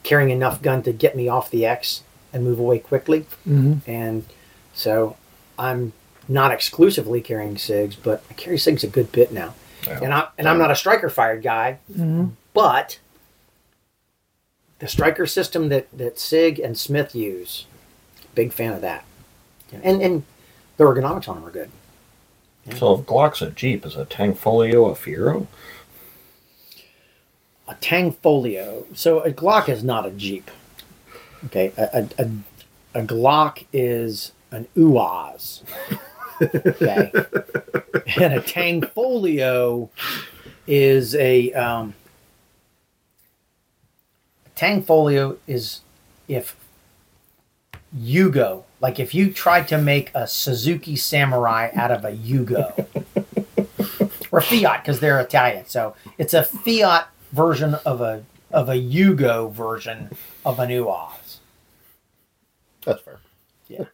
[0.02, 3.20] carrying enough gun to get me off the X and move away quickly.
[3.48, 3.90] Mm-hmm.
[3.90, 4.24] And
[4.72, 5.16] so
[5.58, 5.92] I'm
[6.28, 9.54] not exclusively carrying SIGs, but I carry SIGs a good bit now.
[9.86, 10.00] Yeah.
[10.02, 12.28] And I and I'm not a striker fired guy, Mm-hmm.
[12.54, 12.98] but
[14.80, 17.66] the striker system that, that SIG and Smith use,
[18.34, 19.04] big fan of that.
[19.72, 20.24] And and
[20.76, 21.70] the ergonomics on them are good.
[22.76, 25.46] So if Glock's a Jeep, is a Tanfoglio a Fiero?
[27.68, 28.84] A Tanfoglio.
[28.96, 30.50] So a Glock is not a Jeep.
[31.46, 35.62] Okay, a a, a, a Glock is an UAZ.
[36.42, 37.12] Okay,
[38.16, 39.90] and a Tanfoglio
[40.66, 41.92] is a um,
[44.60, 45.80] Tanfoglio is
[46.28, 46.54] if
[47.96, 52.86] Yugo, like if you tried to make a Suzuki Samurai out of a Yugo,
[54.30, 59.50] or Fiat because they're Italian, so it's a Fiat version of a of a Yugo
[59.50, 60.10] version
[60.44, 61.38] of an UAZ.
[62.84, 63.18] That's fair.
[63.66, 63.84] Yeah,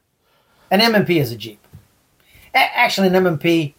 [0.73, 1.65] an M&P is a Jeep.
[2.53, 3.77] A- actually, an M&P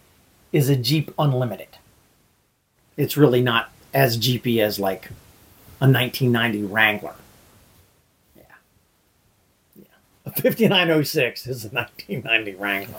[0.53, 1.79] is a Jeep Unlimited.
[2.95, 5.09] It's really not as Jeepy as like
[5.79, 7.15] a 1990 Wrangler.
[8.35, 8.43] Yeah.
[9.75, 9.83] Yeah.
[10.25, 12.95] A 5906 is a 1990 Wrangler.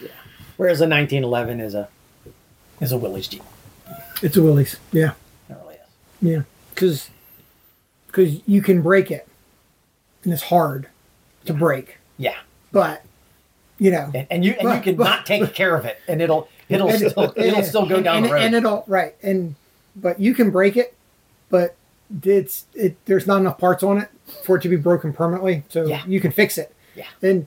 [0.00, 0.08] Yeah.
[0.56, 1.88] Whereas a 1911 is a
[2.80, 3.42] is a Willys Jeep.
[4.22, 4.76] It's a Willys.
[4.92, 5.12] Yeah,
[5.48, 5.80] It really is.
[6.20, 6.42] yeah.
[6.74, 7.10] Because
[8.10, 9.28] cuz you can break it,
[10.24, 10.88] and it's hard
[11.44, 11.98] to break.
[12.18, 12.36] Yeah.
[12.72, 13.02] But
[13.78, 16.20] you know, And, and you and you can but- not take care of it, and
[16.20, 18.42] it'll it'll still it'll and- still go down and, the road.
[18.42, 19.54] and it'll right and
[19.94, 20.94] but you can break it,
[21.54, 21.76] but
[22.24, 22.96] it's it.
[23.06, 24.08] There's not enough parts on it
[24.44, 26.02] for it to be broken permanently, so Yeah.
[26.06, 26.74] you can fix it.
[26.96, 27.06] Yeah.
[27.22, 27.46] And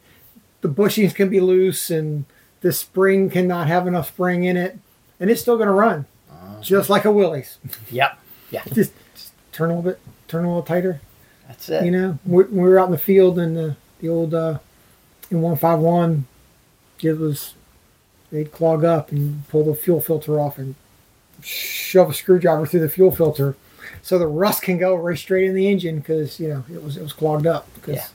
[0.61, 2.23] the bushings can be loose, and
[2.61, 4.77] the spring cannot have enough spring in it,
[5.19, 6.61] and it's still going to run, Uh-huh.
[6.61, 7.57] just like a Willys.
[7.91, 8.17] yep.
[8.49, 8.63] Yeah.
[8.73, 11.01] just, just turn a little bit, turn a little tighter.
[11.49, 11.83] That's it.
[11.85, 14.59] You know, we, we were out in the field and the the old uh,
[15.31, 16.25] in one five one,
[17.01, 17.53] it was
[18.31, 20.75] they'd clog up and pull the fuel filter off and
[21.41, 23.55] shove a screwdriver through the fuel filter,
[24.02, 26.97] so the rust can go right straight in the engine because you know it was
[26.97, 27.67] it was clogged up.
[27.76, 28.08] Because Yeah.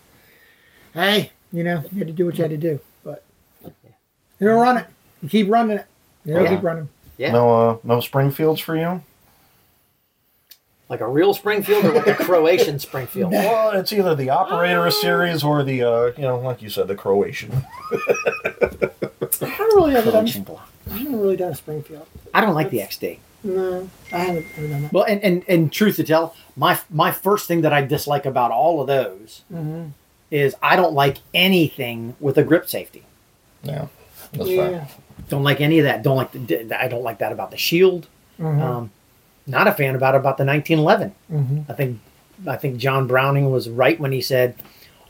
[0.95, 3.25] hey, you know you had to do what you had to do, but
[3.65, 4.87] you don't run it.
[5.23, 5.87] You keep running it.
[6.25, 6.55] You know, Yeah.
[6.55, 6.89] keep running.
[7.19, 7.33] Yeah.
[7.33, 9.03] No, uh, no Springfields for you.
[10.89, 13.33] Like a real Springfield or like a Croatian Springfield?
[13.33, 16.95] Well, it's either the operator series or the uh, you know, like you said, the
[16.95, 17.51] Croatian.
[17.95, 20.25] I haven't really ever done.
[20.25, 20.69] Croatian block.
[20.91, 22.07] I haven't really done a Springfield.
[22.35, 23.19] I don't like the XD.
[23.45, 24.93] No, I haven't ever done that.
[24.93, 28.51] Well, and, and, and truth to tell, my my first thing that I dislike about
[28.51, 29.89] all of those Mm-hmm.
[30.31, 33.05] is I don't like anything with a grip safety.
[33.65, 33.87] Yeah,
[34.33, 34.85] that's Yeah.
[34.85, 34.89] fine.
[35.29, 36.03] Don't like any of that.
[36.03, 38.07] Don't like the, I don't like that about the Shield.
[38.39, 38.61] Mhm.
[38.61, 38.91] Um,
[39.47, 41.13] not a fan about about the 1911.
[41.33, 41.65] Mhm.
[41.69, 42.01] I think
[42.47, 44.55] I think John Browning was right when he said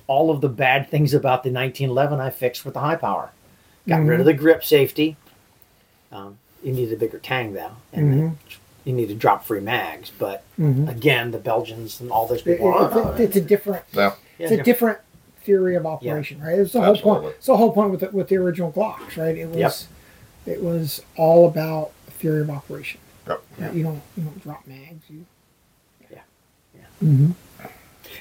[0.06, 3.30] all of the bad things about the 1911 I fixed with the high power.
[3.88, 5.16] Got rid of the grip safety.
[6.10, 8.36] Um, you need a bigger tang though, and Mhm.
[8.84, 10.10] you need to drop free mags.
[10.18, 10.88] But Mhm.
[10.88, 12.86] again, the Belgians and all those It- people.
[12.86, 13.84] it's, a, it's a different.
[13.92, 14.14] Yeah.
[14.38, 14.98] Yeah, It's a different
[15.44, 16.58] theory of operation, right?
[16.58, 17.20] It's the whole Absolutely.
[17.22, 17.34] point.
[17.36, 19.36] It's the whole point with the, with the original Glocks, right?
[19.36, 19.56] It was
[20.46, 20.56] Yep.
[20.56, 23.00] it was all about theory of operation.
[23.28, 23.42] Yep.
[23.58, 23.72] Right?
[23.74, 25.04] You don't you don't drop mags.
[25.08, 25.24] You
[26.10, 26.18] Yeah.
[26.74, 26.80] Yeah.
[27.02, 27.30] Mm-hmm.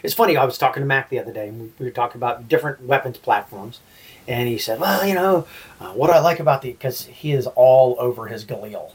[0.04, 0.38] It's funny.
[0.38, 2.84] I was talking to Mac the other day, and we, we were talking about different
[2.84, 3.80] weapons platforms,
[4.28, 5.48] and he said, "Well, you know,
[5.80, 8.94] uh, what I like about the because he is all over his Galil,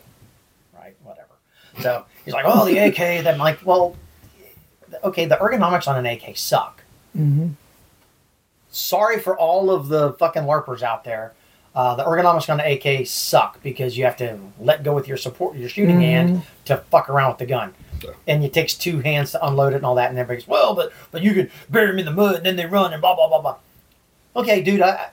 [0.75, 0.95] right?
[1.03, 1.35] Whatever.
[1.81, 3.97] So he's like, "Oh, the AK." Then I'm like, "Well,
[5.05, 6.83] okay, the ergonomics on an AK suck.
[7.17, 7.51] Mm-hmm.
[8.71, 11.35] Sorry for all of the fucking larpers out there."
[11.75, 15.19] Uh, the ergonomics on the AK suck because you have to let go with your
[15.19, 17.75] support, your shooting hand to fuck around with the gun.
[18.27, 20.11] And it takes two hands to unload it and all that.
[20.11, 22.67] And everybody's, well, but but you could bury them in the mud and then they
[22.67, 23.57] run and blah blah blah blah.
[24.37, 25.11] Okay, dude, I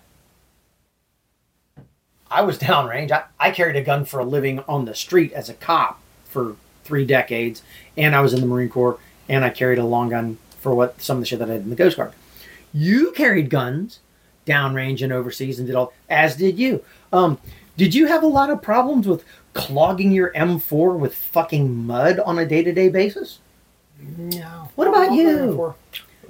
[2.29, 3.11] I was downrange.
[3.11, 6.55] I, I carried a gun for a living on the street as a cop for
[6.83, 7.61] three decades,
[7.95, 11.01] and I was in the Marine Corps, and I carried a long gun for what
[11.01, 12.13] some of the shit that I did in the Coast Guard.
[12.73, 13.99] You carried guns
[14.45, 16.83] downrange and overseas and did all, as did you.
[17.11, 17.37] Um,
[17.77, 22.39] did you have a lot of problems with clogging your M4 with fucking mud on
[22.39, 23.39] a day to day basis?
[24.17, 24.69] No.
[24.75, 25.73] What about you?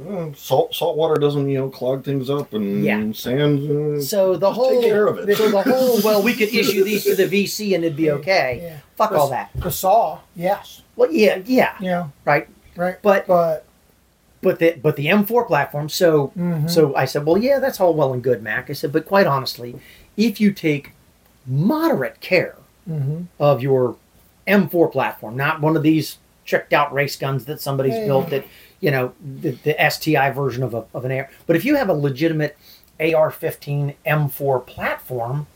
[0.10, 3.12] Uh, salt salt water doesn't you know clog things up and Yeah.
[3.14, 3.98] sand.
[3.98, 5.38] Uh, So the whole, take care of it.
[5.38, 8.60] so the whole, well, we could issue these to the VC and it'd be okay.
[8.64, 8.78] Yeah.
[8.96, 9.52] Fuck all that.
[9.56, 10.82] The saw, yes.
[10.96, 12.08] Well, yeah, yeah, Yeah.
[12.26, 12.48] right.
[12.76, 12.98] Right.
[13.04, 13.66] But But
[14.42, 15.90] but the but the M4 platform.
[15.90, 16.70] So Mhm.
[16.70, 18.70] so I said, well, yeah, that's all well and good, Mac.
[18.70, 19.76] I said, but quite honestly,
[20.18, 20.92] if you take
[21.46, 22.56] moderate care
[22.90, 23.28] Mhm.
[23.40, 23.96] of your
[24.48, 28.46] M4 platform, not one of these tricked out race guns that somebody's built that
[28.82, 31.30] you know the, the STI version of a of an AR.
[31.48, 32.58] But if you have a legitimate
[33.00, 35.48] AR-15 M4 platform,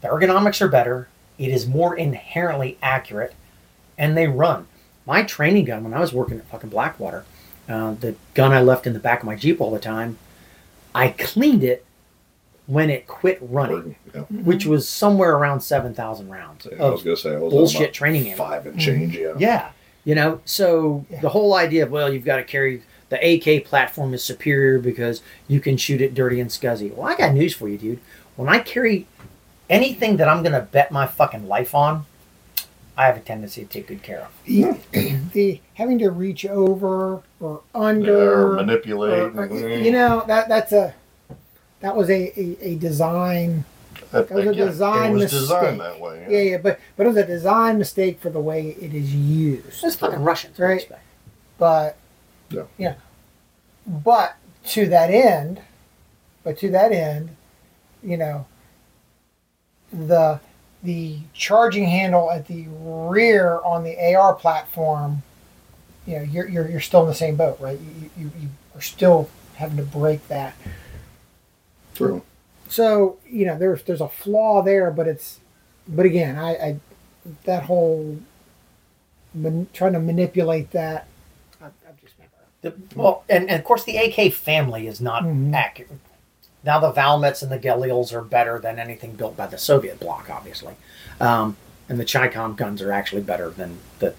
[0.00, 1.08] the ergonomics are better.
[1.38, 3.34] It is more inherently accurate,
[3.98, 4.66] and they run.
[5.06, 7.24] My training gun when I was working at fucking Blackwater,
[7.68, 10.18] uh, the gun I left in the back of my Jeep all the time,
[10.94, 11.84] I cleaned it
[12.66, 14.22] when it quit running, yeah.
[14.22, 14.44] Mm-hmm.
[14.44, 17.92] which was somewhere around seven thousand rounds I was gonna say I was bullshit about
[17.94, 18.36] training ammo.
[18.36, 18.80] five and mm-hmm.
[18.84, 19.16] change.
[19.16, 19.34] Yeah.
[19.38, 19.70] Yeah.
[20.04, 21.20] You know, so Yeah.
[21.20, 25.22] the whole idea of, well, you've got to carry the AK platform is superior because
[25.48, 26.94] you can shoot it dirty and scuzzy.
[26.94, 28.00] Well, I got news for you, dude.
[28.36, 29.06] When I carry
[29.70, 32.04] anything that I'm going to bet my fucking life on,
[32.96, 34.30] I have a tendency to take good care of.
[34.44, 34.76] the,
[35.32, 39.18] the having to reach over or under, or manipulate.
[39.34, 40.94] or- or- you know that that's a
[41.84, 43.64] that was a, a, a design.
[44.10, 45.40] Uh, that, it was a design it was mistake.
[45.40, 46.26] designed that way.
[46.30, 49.84] Yeah, yeah, but but it was a design mistake for the way it is used.
[49.84, 50.58] It's fucking Russians.
[50.58, 50.80] I Right.
[50.80, 51.02] expect.
[51.58, 51.96] But
[52.78, 52.94] Yeah.
[53.86, 54.36] But
[54.68, 55.60] to that end,
[56.42, 57.36] but to that end,
[58.02, 58.46] you know,
[59.92, 60.40] the
[60.82, 65.22] the charging handle at the rear on the AR platform,
[66.06, 67.78] you know, you're you're, you're still in the same boat, right?
[67.78, 70.54] You, you you are still having to break that.
[71.94, 72.22] True.
[72.68, 75.40] So you know, there's there's a flaw there, but it's,
[75.88, 76.76] but again, I, I
[77.44, 78.18] that whole
[79.32, 81.06] man, trying to manipulate that.
[81.60, 82.30] I, I've just never.
[82.62, 85.54] The, well, and, and of course, the AK family is not Mhm.
[85.54, 85.92] accurate.
[86.64, 90.30] Now, the Valmets and the Galils are better than anything built by the Soviet bloc,
[90.30, 90.74] obviously.
[91.20, 91.58] Um,
[91.90, 94.14] and the Chicom guns are actually better than the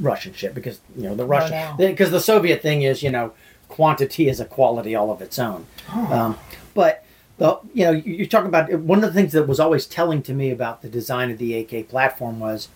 [0.00, 1.76] Russian shit because, you know, the Russian.
[1.76, 3.32] Because the Soviet thing is, you know,
[3.68, 5.66] quantity is a quality all of its own.
[5.92, 6.36] Um,
[6.78, 7.02] but,
[7.38, 10.22] the, you know, you- you're talking about one of the things that was always telling
[10.22, 12.68] to me about the design of the AK platform was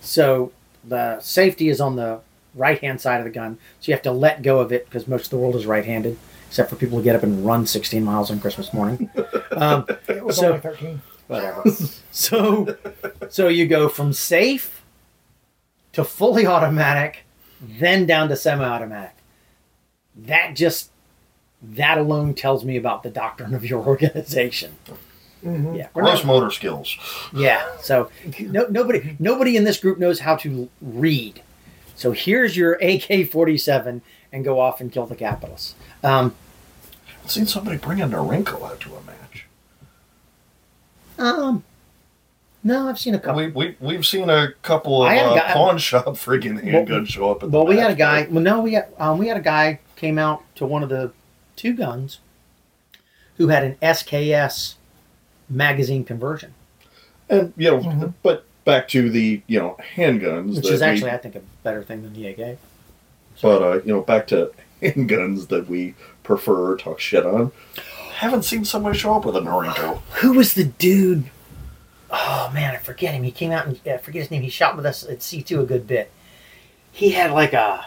[0.00, 0.52] so
[0.86, 2.20] the safety is on the
[2.54, 5.08] right hand side of the gun, so you have to let go of it because
[5.08, 7.66] most of the world is right handed, except for people who get up and run
[7.66, 9.10] 16 miles on Christmas morning.
[9.56, 11.00] Um, It was So- only thirteen.
[11.28, 11.62] whatever.
[12.10, 12.76] so,
[13.30, 14.82] so you go from safe
[15.92, 17.18] to fully automatic,
[17.80, 19.14] then down to semi-automatic.
[20.16, 20.90] That just
[21.72, 24.72] that alone tells me about the doctrine of your organization.
[25.44, 25.76] Mhm.
[25.76, 26.96] Yeah, we're not- Gross motor skills.
[27.34, 27.64] Yeah.
[27.82, 31.42] So no, nobody nobody in this group knows how to read.
[31.96, 35.74] So here's your AK forty seven and go off and kill the capitalists.
[36.02, 36.34] Um,
[37.22, 39.46] I've seen somebody bring a Norinco out to a match.
[41.18, 41.62] um,
[42.62, 43.42] no, I've seen a couple.
[43.42, 47.30] We, we, we've seen a couple of a uh, guy- pawn shop friggin' handguns show
[47.30, 48.22] up at the well, we had a guy.
[48.24, 50.88] but- Well, no, we had um, we had a guy came out to one of
[50.88, 51.12] the
[51.56, 52.18] two guns
[53.36, 54.74] who had an SKS
[55.48, 56.54] magazine conversion,
[57.28, 58.12] And, you know, Mhm.
[58.22, 60.56] but back to the, you know, handguns.
[60.56, 62.58] which that is we- actually I think a better thing than the AK.
[63.42, 67.50] But uh, you know, back to handguns that we prefer talk shit on.
[68.16, 70.00] Haven't seen somebody show up with a Norinco.
[70.20, 71.24] Who was the dude?
[72.10, 73.24] Oh man, I forget him.
[73.24, 74.42] He came out and I forget his name.
[74.42, 76.12] He shot with us at C two a good bit.
[76.92, 77.86] He had like a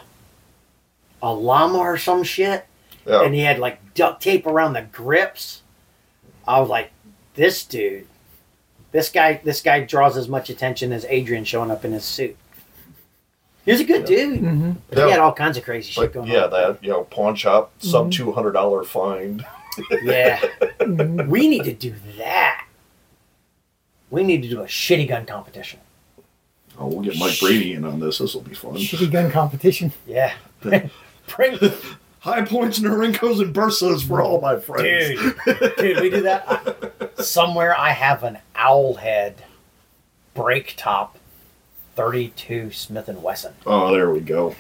[1.22, 2.66] a llama or some shit,
[3.08, 3.24] Yeah.
[3.24, 5.62] and he had like duct tape around the grips.
[6.48, 6.92] I was like,
[7.36, 8.06] this dude,
[8.92, 12.36] this guy, this guy draws as much attention as Adrian showing up in his suit.
[13.66, 14.40] He was a good dude.
[14.42, 14.72] Mm-hmm.
[14.90, 16.52] But He had all kinds of crazy shit But going yeah, on.
[16.52, 18.12] Yeah, that you know, pawn shop, sub Mhm.
[18.14, 19.46] two hundred dollar find.
[20.04, 20.40] Yeah,
[20.80, 21.30] Mm-hmm.
[21.30, 22.66] we need to do that.
[24.10, 25.80] We need to do a shitty gun competition.
[26.80, 28.20] Oh, we'll get Mike Brady in on this.
[28.20, 28.76] This will be fun.
[28.76, 29.92] Shitty gun competition.
[30.08, 30.34] Yeah.
[30.62, 31.60] Bring,
[32.28, 35.18] High points, Norincos, and Bersas for all my friends.
[35.46, 36.46] dude, dude, we do that.
[37.18, 39.44] I- somewhere I have an owl head
[40.34, 41.18] break top
[41.96, 43.54] 32 Smith and Wesson.
[43.66, 44.56] Oh, there we go.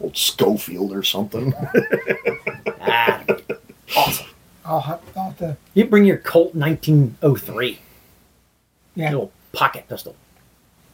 [0.00, 1.52] Old Schofield or something.
[2.86, 3.24] Ah,
[3.96, 4.26] awesome.
[4.64, 5.56] I'll have, I'll have to.
[5.72, 7.78] You bring your Colt 1903
[8.94, 9.10] Yeah.
[9.10, 10.14] little pocket pistol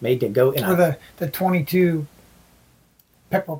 [0.00, 0.76] made to go in Or a.
[0.76, 2.06] the the 22
[3.30, 3.58] pepper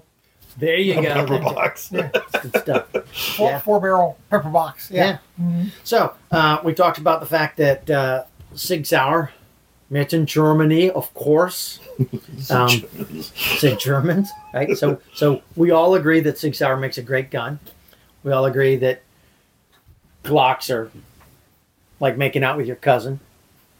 [0.61, 1.15] There you go.
[1.15, 1.91] Pepper box.
[1.93, 2.11] Yeah.
[2.43, 2.87] Good stuff.
[3.37, 3.59] four, Yeah.
[3.61, 4.91] four barrel pepper box.
[4.91, 5.19] Yeah.
[5.39, 5.45] Yeah.
[5.45, 5.71] Mhm.
[5.85, 9.31] So uh, we talked about the fact that uh, Sig Sauer,
[9.89, 11.81] met in Germany, of course.
[12.51, 12.71] Um,
[13.23, 14.77] say Germans, right?
[14.77, 17.59] So, so we all agree that Sig Sauer makes a great gun.
[18.25, 19.03] We all agree that
[20.25, 20.91] Glocks are
[22.01, 23.21] like making out with your cousin.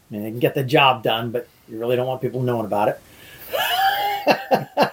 [0.09, 2.65] I mean, they can get the job done, but you really don't want people knowing
[2.65, 2.99] about it.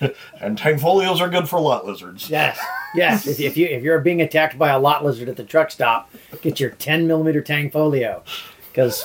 [0.40, 2.28] and Tanfoglios are good for lot lizards.
[2.30, 2.58] Yes,
[2.94, 3.26] yes.
[3.26, 6.10] if, if you if you're being attacked by a lot lizard at the truck stop,
[6.42, 8.22] get your 10 millimeter Tanfoglio,
[8.68, 9.04] because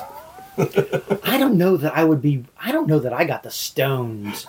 [0.57, 2.45] I don't know that I would be.
[2.61, 4.45] I don't know that I got the stones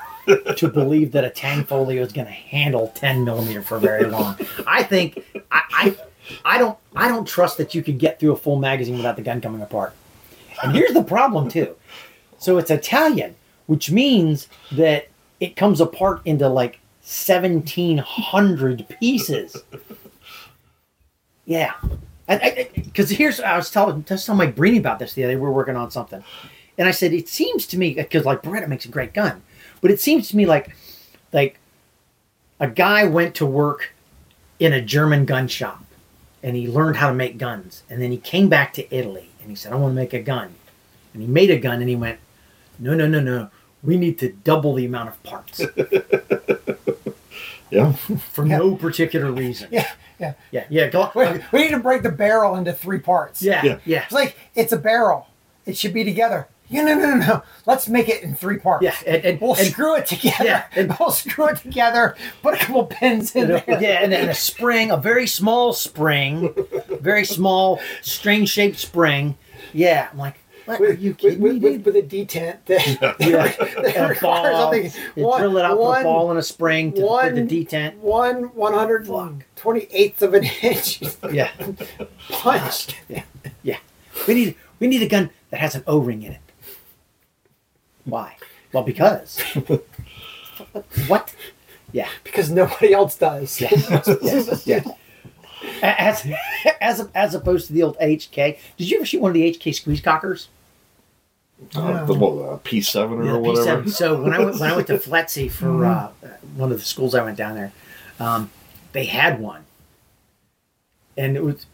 [0.57, 4.37] to believe that a Tanfoglio is going to handle 10 millimeter for very long.
[4.67, 5.97] I think I, I
[6.45, 9.23] I don't I don't trust that you could get through a full magazine without the
[9.23, 9.95] gun coming apart.
[10.63, 11.75] And here's the problem too.
[12.39, 15.09] So it's Italian, which means that
[15.41, 19.57] it comes apart into like 1700 pieces.
[21.45, 21.75] Yeah.
[22.27, 25.41] Because here's, I was telling, just telling Mike Breeny about this the other day.
[25.41, 26.25] We are working on something.
[26.79, 29.43] And I said, it seems to me, because like Beretta makes a great gun,
[29.81, 30.75] but it seems to me like,
[31.33, 31.59] like
[32.59, 33.93] a guy went to work
[34.59, 35.85] in a German gun shop
[36.43, 37.83] and he learned how to make guns.
[37.91, 40.23] And then he came back to Italy and he said, I want to make a
[40.23, 40.55] gun.
[41.13, 42.19] And he made a gun and he went,
[42.79, 43.51] no, no, no, no.
[43.85, 45.61] We need to double the amount of parts
[47.71, 47.93] Yeah.
[47.93, 49.69] for no particular reason.
[49.73, 49.91] Yeah.
[50.19, 50.35] Yeah.
[50.53, 50.65] Yeah.
[50.71, 50.89] Yeah.
[50.89, 53.43] Go, We, we need to break the barrel into three parts.
[53.43, 53.63] yeah.
[53.65, 53.79] Yeah.
[53.85, 54.03] Yeah.
[54.05, 55.27] It's like it's a barrel.
[55.67, 56.47] It should be together.
[56.69, 57.43] Yeah, no, no, no, no.
[57.67, 58.85] Let's make it in three parts.
[58.85, 58.95] Yeah.
[59.07, 60.45] And, and, We'll and- screw it together.
[60.45, 62.17] Yeah, and- we'll screw it together.
[62.43, 63.83] Put a couple pins in and a- there.
[63.83, 66.55] yeah, and, and a spring, a very small spring,
[67.01, 69.37] very small, strange shaped spring.
[69.75, 72.59] Yeah, I'm like, what are With, you with, kidding with, me, with, with a detent
[72.67, 73.47] that, Yeah,
[73.83, 74.73] that a requires ball.
[74.73, 74.93] something.
[75.17, 77.43] You One- drill it out with one- a ball and a spring to one- the
[77.65, 77.97] detent.
[77.99, 79.07] One one hundred
[79.57, 81.51] twenty eighth of an inch Yeah,
[82.31, 82.97] punched.
[83.09, 83.79] yeah.
[84.29, 86.41] We need we need a gun that has an O ring in it.
[88.05, 88.37] Why?
[88.73, 89.41] Well, because.
[91.07, 91.35] what?
[91.93, 92.09] Yeah.
[92.23, 93.61] Because nobody else does.
[93.61, 93.71] Yeah.
[94.23, 94.43] yeah.
[94.65, 94.85] yeah.
[95.83, 96.27] As,
[96.81, 98.59] as as opposed to the old HK.
[98.77, 100.49] Did you ever shoot one of the HK squeeze cockers?
[101.75, 103.83] Uh, the what, uh, P7 or Yeah, the whatever.
[103.83, 103.91] P7.
[103.91, 106.11] So when I went when I went to FLETC for uh,
[106.57, 107.73] one of the schools I went down there,
[108.19, 108.51] um,
[108.93, 109.65] they had one,
[111.17, 111.67] and it was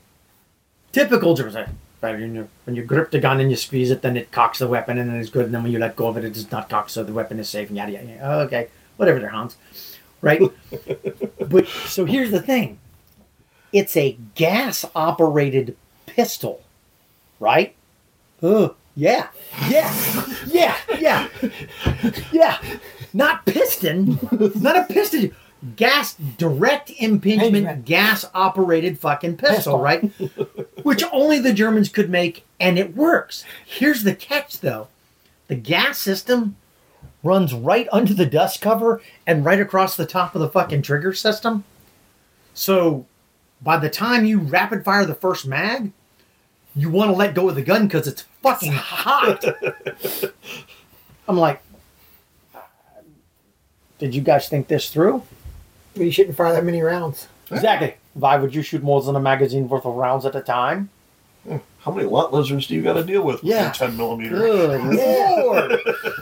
[0.93, 1.77] typical German.
[2.03, 4.59] Right, when you, when you grip the gun and you squeeze it, then it cocks
[4.59, 5.45] the weapon, and then it's good.
[5.45, 7.39] And then when you let go of it, it does not cock, so the weapon
[7.39, 7.69] is safe.
[7.69, 8.07] And yada yada.
[8.07, 8.21] yada.
[8.23, 9.57] Oh, okay, whatever, they're Hans,
[10.23, 10.41] right?
[11.49, 12.79] but so here's the thing:
[13.73, 16.63] it's a gas operated pistol,
[17.39, 17.75] right?
[18.43, 19.29] Oh, yeah,
[19.69, 19.95] yeah,
[20.47, 21.29] yeah, yeah,
[22.33, 22.59] yeah.
[23.13, 24.19] Not piston,
[24.57, 25.35] not a piston.
[25.77, 27.85] Gas, direct impingement, Impingement.
[27.85, 29.79] gas operated fucking pistol, Pistol.
[29.81, 30.03] right?
[30.85, 33.45] Which only the Germans could make and it works.
[33.67, 34.89] Here's the catch, though:
[35.49, 36.57] the gas system
[37.23, 41.13] runs right under the dust cover and right across the top of the fucking trigger
[41.13, 41.65] system.
[42.55, 43.05] So,
[43.63, 45.93] by the time you rapid fire the first mag,
[46.75, 49.45] you want to let go of the gun because it's fucking hot.
[51.29, 51.63] I'm like,
[53.99, 55.23] did you guys think this through?
[55.95, 57.29] You shouldn't fire that many rounds.
[57.51, 57.97] Exactly.
[58.15, 60.91] Why would you shoot more than a magazine worth of rounds at a time?
[61.49, 63.37] Hmm, how many lot lizards do you got to deal with?
[63.43, 63.65] with Yeah.
[63.65, 64.37] your 10 millimeter.
[64.37, 64.81] Good
[65.45, 65.73] lord.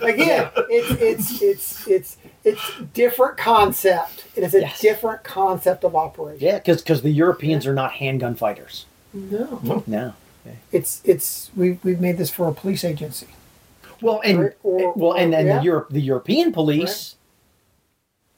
[0.03, 2.63] Again, it's it's it's it's it's
[2.95, 4.25] different concept.
[4.37, 4.81] It is a Yes.
[4.81, 6.47] different concept of operation.
[6.47, 8.87] Yeah, because the Europeans are not handgun fighters.
[9.13, 10.15] No, No.
[10.71, 13.27] it's it's we we've made this for a police agency.
[14.01, 15.59] Well, and Or- or- well, and, and yeah.
[15.59, 17.17] the Europe, the European police,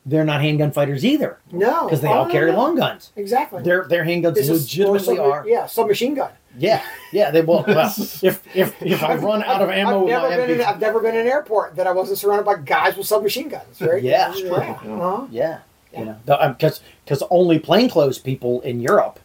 [0.06, 2.56] they're not handgun fighters either No, because they Oh, all carry no.
[2.56, 3.12] long guns.
[3.16, 3.62] Exactly.
[3.62, 4.54] Their their handguns This is or
[4.92, 5.44] legitimately some- are.
[5.46, 6.30] Yeah, submachine gun.
[6.59, 6.82] Yeah,
[7.12, 7.30] yeah.
[7.30, 7.64] They will.
[7.66, 7.92] Well,
[8.22, 10.80] if if if I run out of ammo I've with never my been in, I've
[10.80, 13.80] never been in an airport that I wasn't surrounded by guys with submachine guns.
[13.80, 14.03] Right?
[14.03, 14.34] Yeah.
[14.34, 14.51] yeah.
[14.53, 15.26] Uh-huh.
[15.30, 15.59] yeah,
[15.96, 19.20] you know, because because only plainclothes people in Europe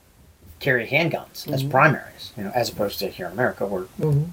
[0.60, 4.30] carry handguns as primaries, you know, as opposed to here in America where Mhm.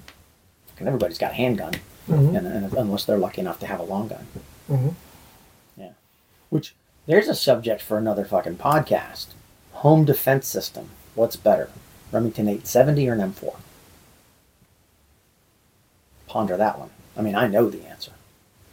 [0.79, 1.73] everybody's got a handgun,
[2.09, 2.37] Mhm.
[2.37, 4.27] and, and unless they're lucky enough to have a long gun.
[4.69, 4.93] Mhm.
[5.77, 5.89] Yeah,
[6.49, 6.75] which
[7.07, 9.27] there's a subject for another fucking podcast.
[9.73, 10.89] Home defense system.
[11.15, 11.69] What's better,
[12.13, 13.55] Remington 870 or an M4?
[16.27, 16.89] Ponder that one.
[17.17, 18.11] I mean, I know the answer.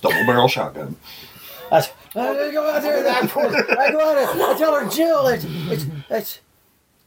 [0.02, 0.96] Double barrel shotgun.
[1.72, 1.78] I,
[2.16, 3.06] I go out there.
[3.08, 4.46] I, I go out there.
[4.46, 6.40] I tell her, Jill, it's it's, it's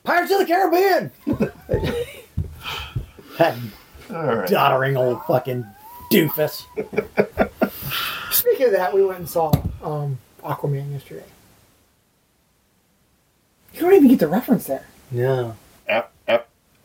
[0.04, 1.12] Pirates of the Caribbean.
[3.38, 3.58] that
[4.10, 4.50] All right.
[4.50, 5.66] doddering old fucking
[6.12, 6.64] doofus.
[8.32, 9.52] Speaking of that, we went and saw
[9.84, 11.26] um, Aquaman yesterday.
[13.74, 14.86] You don't even get the reference there.
[15.12, 15.56] No.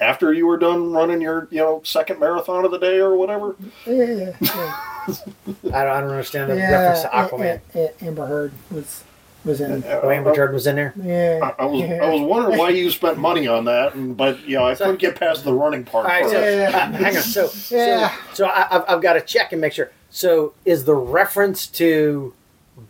[0.00, 2.98] Ap- ap- after you were done running your, you know, second marathon of the day
[3.00, 3.56] or whatever.
[3.86, 4.46] Yeah, yeah, yeah.
[4.48, 5.14] I
[5.62, 7.60] don't, I don't understand the yeah reference to A- Aquaman.
[7.74, 9.04] A- A- Amber Heard was
[9.44, 9.84] was in.
[9.86, 10.92] Oh, Amber Heard was in there.
[10.96, 12.02] Yeah, I, I was yeah.
[12.04, 14.98] I was wondering why you spent money on that, and but you know I couldn't
[14.98, 16.06] get past the running part.
[16.06, 16.40] All right, so.
[16.40, 16.68] Yeah.
[16.74, 17.22] uh, hang on.
[17.22, 18.10] So, Yeah.
[18.32, 19.90] so, so I, I've, I've got to check and make sure.
[20.10, 22.34] So, is the reference to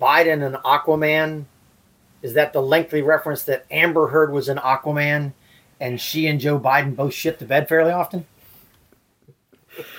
[0.00, 1.44] Biden and Aquaman?
[2.22, 5.32] Is that the lengthy reference that Amber Heard was in Aquaman,
[5.80, 8.26] and she and Joe Biden both shit the bed fairly often?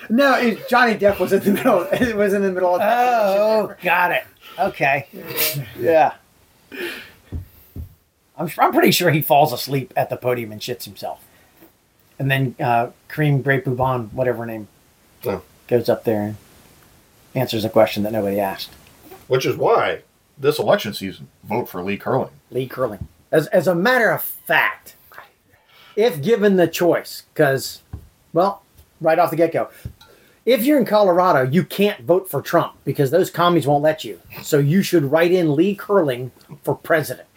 [0.09, 1.81] No, it, Johnny Depp was in the middle.
[1.93, 2.81] It was in the middle of.
[2.83, 4.23] Oh, got it.
[4.57, 5.07] Okay.
[5.79, 6.15] Yeah.
[8.37, 11.23] I'm, I'm pretty sure he falls asleep at the podium and shits himself.
[12.17, 14.67] And then uh, Kareem Great Bouban, whatever her name,
[15.25, 15.41] Oh.
[15.67, 16.37] goes up there and
[17.35, 18.69] answers a question that nobody asked.
[19.27, 20.01] Which is why
[20.37, 22.31] this election season, vote for Lee Curling.
[22.51, 23.07] Lee Curling.
[23.31, 24.95] As, as a matter of fact,
[25.99, 27.81] if given the choice, because,
[28.31, 28.63] well,
[29.01, 29.69] right off the get go,
[30.45, 34.19] if you're in Colorado, you can't vote for Trump because those commies won't let you.
[34.41, 36.31] So you should write in Lee Curling
[36.63, 37.27] for president.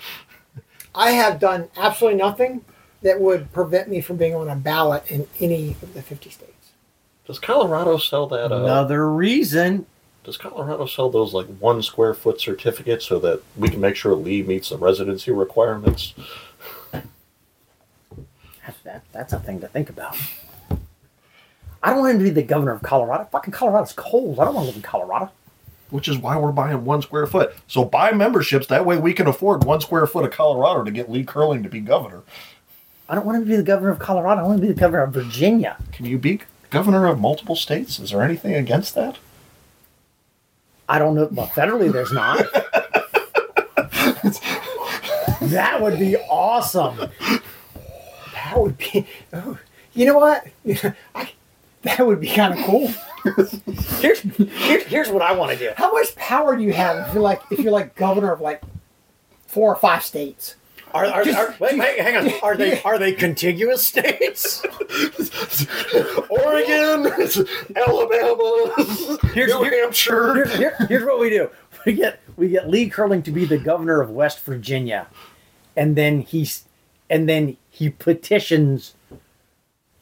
[0.95, 2.65] I have done absolutely nothing
[3.03, 6.53] that would prevent me from being on a ballot in any of the 50 states.
[7.27, 8.53] Does Colorado sell that?
[8.53, 9.87] Uh, Another reason.
[10.23, 14.15] Does Colorado sell those like one square foot certificates so that we can make sure
[14.15, 16.15] Lee meets the residency requirements?
[18.67, 20.17] That, that, that's a thing to think about.
[21.83, 23.29] I don't want him to be the governor of Colorado.
[23.33, 24.39] Fucking Colorado's cold.
[24.39, 25.31] I don't want to live in Colorado.
[25.91, 27.55] Which is why we're buying one square foot.
[27.67, 28.67] So buy memberships.
[28.69, 31.69] That way we can afford one square foot of Colorado to get Lee Curling to
[31.69, 32.23] be governor.
[33.09, 34.41] I don't want him to be the governor of Colorado.
[34.41, 35.77] I want to be the governor of Virginia.
[35.91, 36.41] Can you be
[36.71, 37.99] governor of multiple states?
[37.99, 39.19] Is there anything against that?
[40.89, 41.29] I don't know.
[41.31, 42.39] Well, federally, there's not.
[45.51, 47.11] that would be awesome.
[48.53, 49.07] That would be.
[49.33, 49.59] Oh,
[49.95, 50.47] you know what?
[51.15, 51.31] I,
[51.83, 52.89] that would be kind of cool.
[54.01, 55.71] Here's, here's, here's what I want to do.
[55.77, 58.63] How much power do you have if you're like if you're like governor of like
[59.47, 60.57] four or five states?
[60.93, 62.33] Are, are, are, wait, wait, hang on.
[62.43, 64.63] Are they are they contiguous states?
[66.29, 67.07] Oregon,
[67.77, 68.75] Alabama,
[69.33, 70.35] Here's- New here- Hampshire.
[70.35, 71.49] Here's, here- here's what we do.
[71.87, 75.07] We get we get Lee Curling to be the governor of West Virginia,
[75.77, 76.65] and then he's
[77.13, 78.95] and then he petitions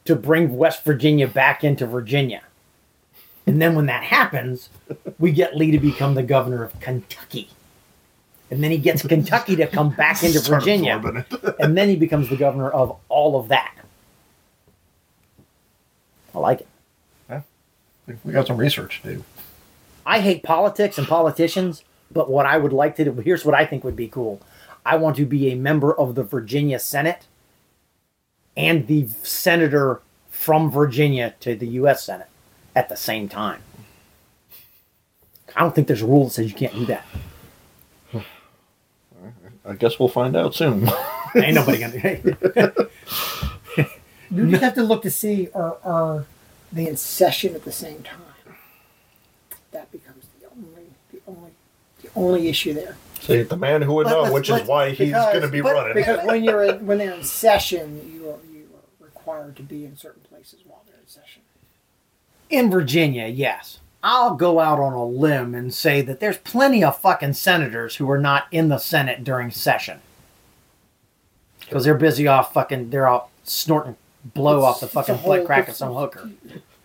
[0.05, 2.41] to bring West Virginia back into Virginia.
[3.45, 4.69] And then when that happens,
[5.19, 7.49] we get Lee to become the governor of Kentucky.
[8.49, 11.25] And then he gets Kentucky to come back into Virginia.
[11.59, 13.75] And then he becomes the governor of all of that.
[16.33, 16.67] I like it.
[18.23, 19.23] We got some research to do.
[20.05, 23.65] I hate politics and politicians, but what I would like to do here's what I
[23.65, 24.41] think would be cool.
[24.85, 27.27] I want to be a member of the Virginia Senate
[28.57, 32.03] and the senator from Virginia to the U.S.
[32.03, 32.27] Senate
[32.75, 33.61] at the same time.
[35.55, 37.05] I don't think there's a rule that says you can't do that.
[39.65, 40.89] I guess we'll find out soon.
[41.35, 42.87] Ain't nobody gonna.
[44.31, 46.25] You just have to look to see are are
[46.71, 48.21] they in session at the same time.
[49.71, 51.51] That becomes the only the only
[52.01, 52.95] the only issue there.
[53.21, 55.41] See, the man who would But know, let's- which is let's- why he's because- going
[55.43, 55.93] to be but- running.
[55.93, 59.85] Because when you're in, when they're in session, you are you are required to be
[59.85, 61.41] in certain places while they're in session.
[62.49, 63.79] in Virginia, yes.
[64.03, 68.09] I'll go out on a limb and say that there's plenty of fucking senators who
[68.09, 69.99] are not in the Senate during session.
[71.59, 73.95] Because they're busy off fucking, they're all snorting
[74.25, 76.29] blow It's- off the it's a fucking whole butt crack of different- some hooker.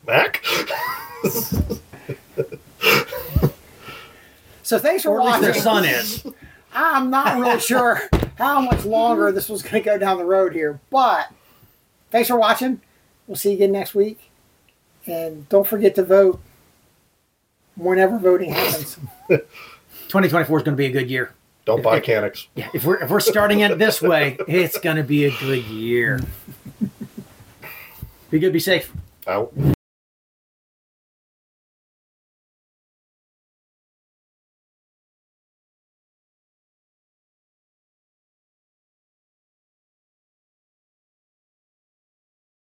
[0.07, 0.45] Mac?
[4.67, 5.53] So thanks for Or at least watching.
[5.53, 6.27] their son is.
[6.75, 8.03] I'm not really sure
[8.37, 11.33] how much longer this was going to go down the road here, but
[12.11, 12.81] thanks for watching.
[13.29, 14.29] We'll see you again next week,
[15.07, 16.41] and don't forget to vote
[17.77, 18.97] whenever voting happens.
[19.29, 21.33] 2024 is going to be a good year.
[21.65, 22.49] Don't buy Caniks.
[22.57, 25.63] Yeah, if we're if we're starting it this way, it's going to be a good
[25.67, 26.21] year.
[28.31, 28.93] Be good, be safe.
[29.29, 29.53] Out.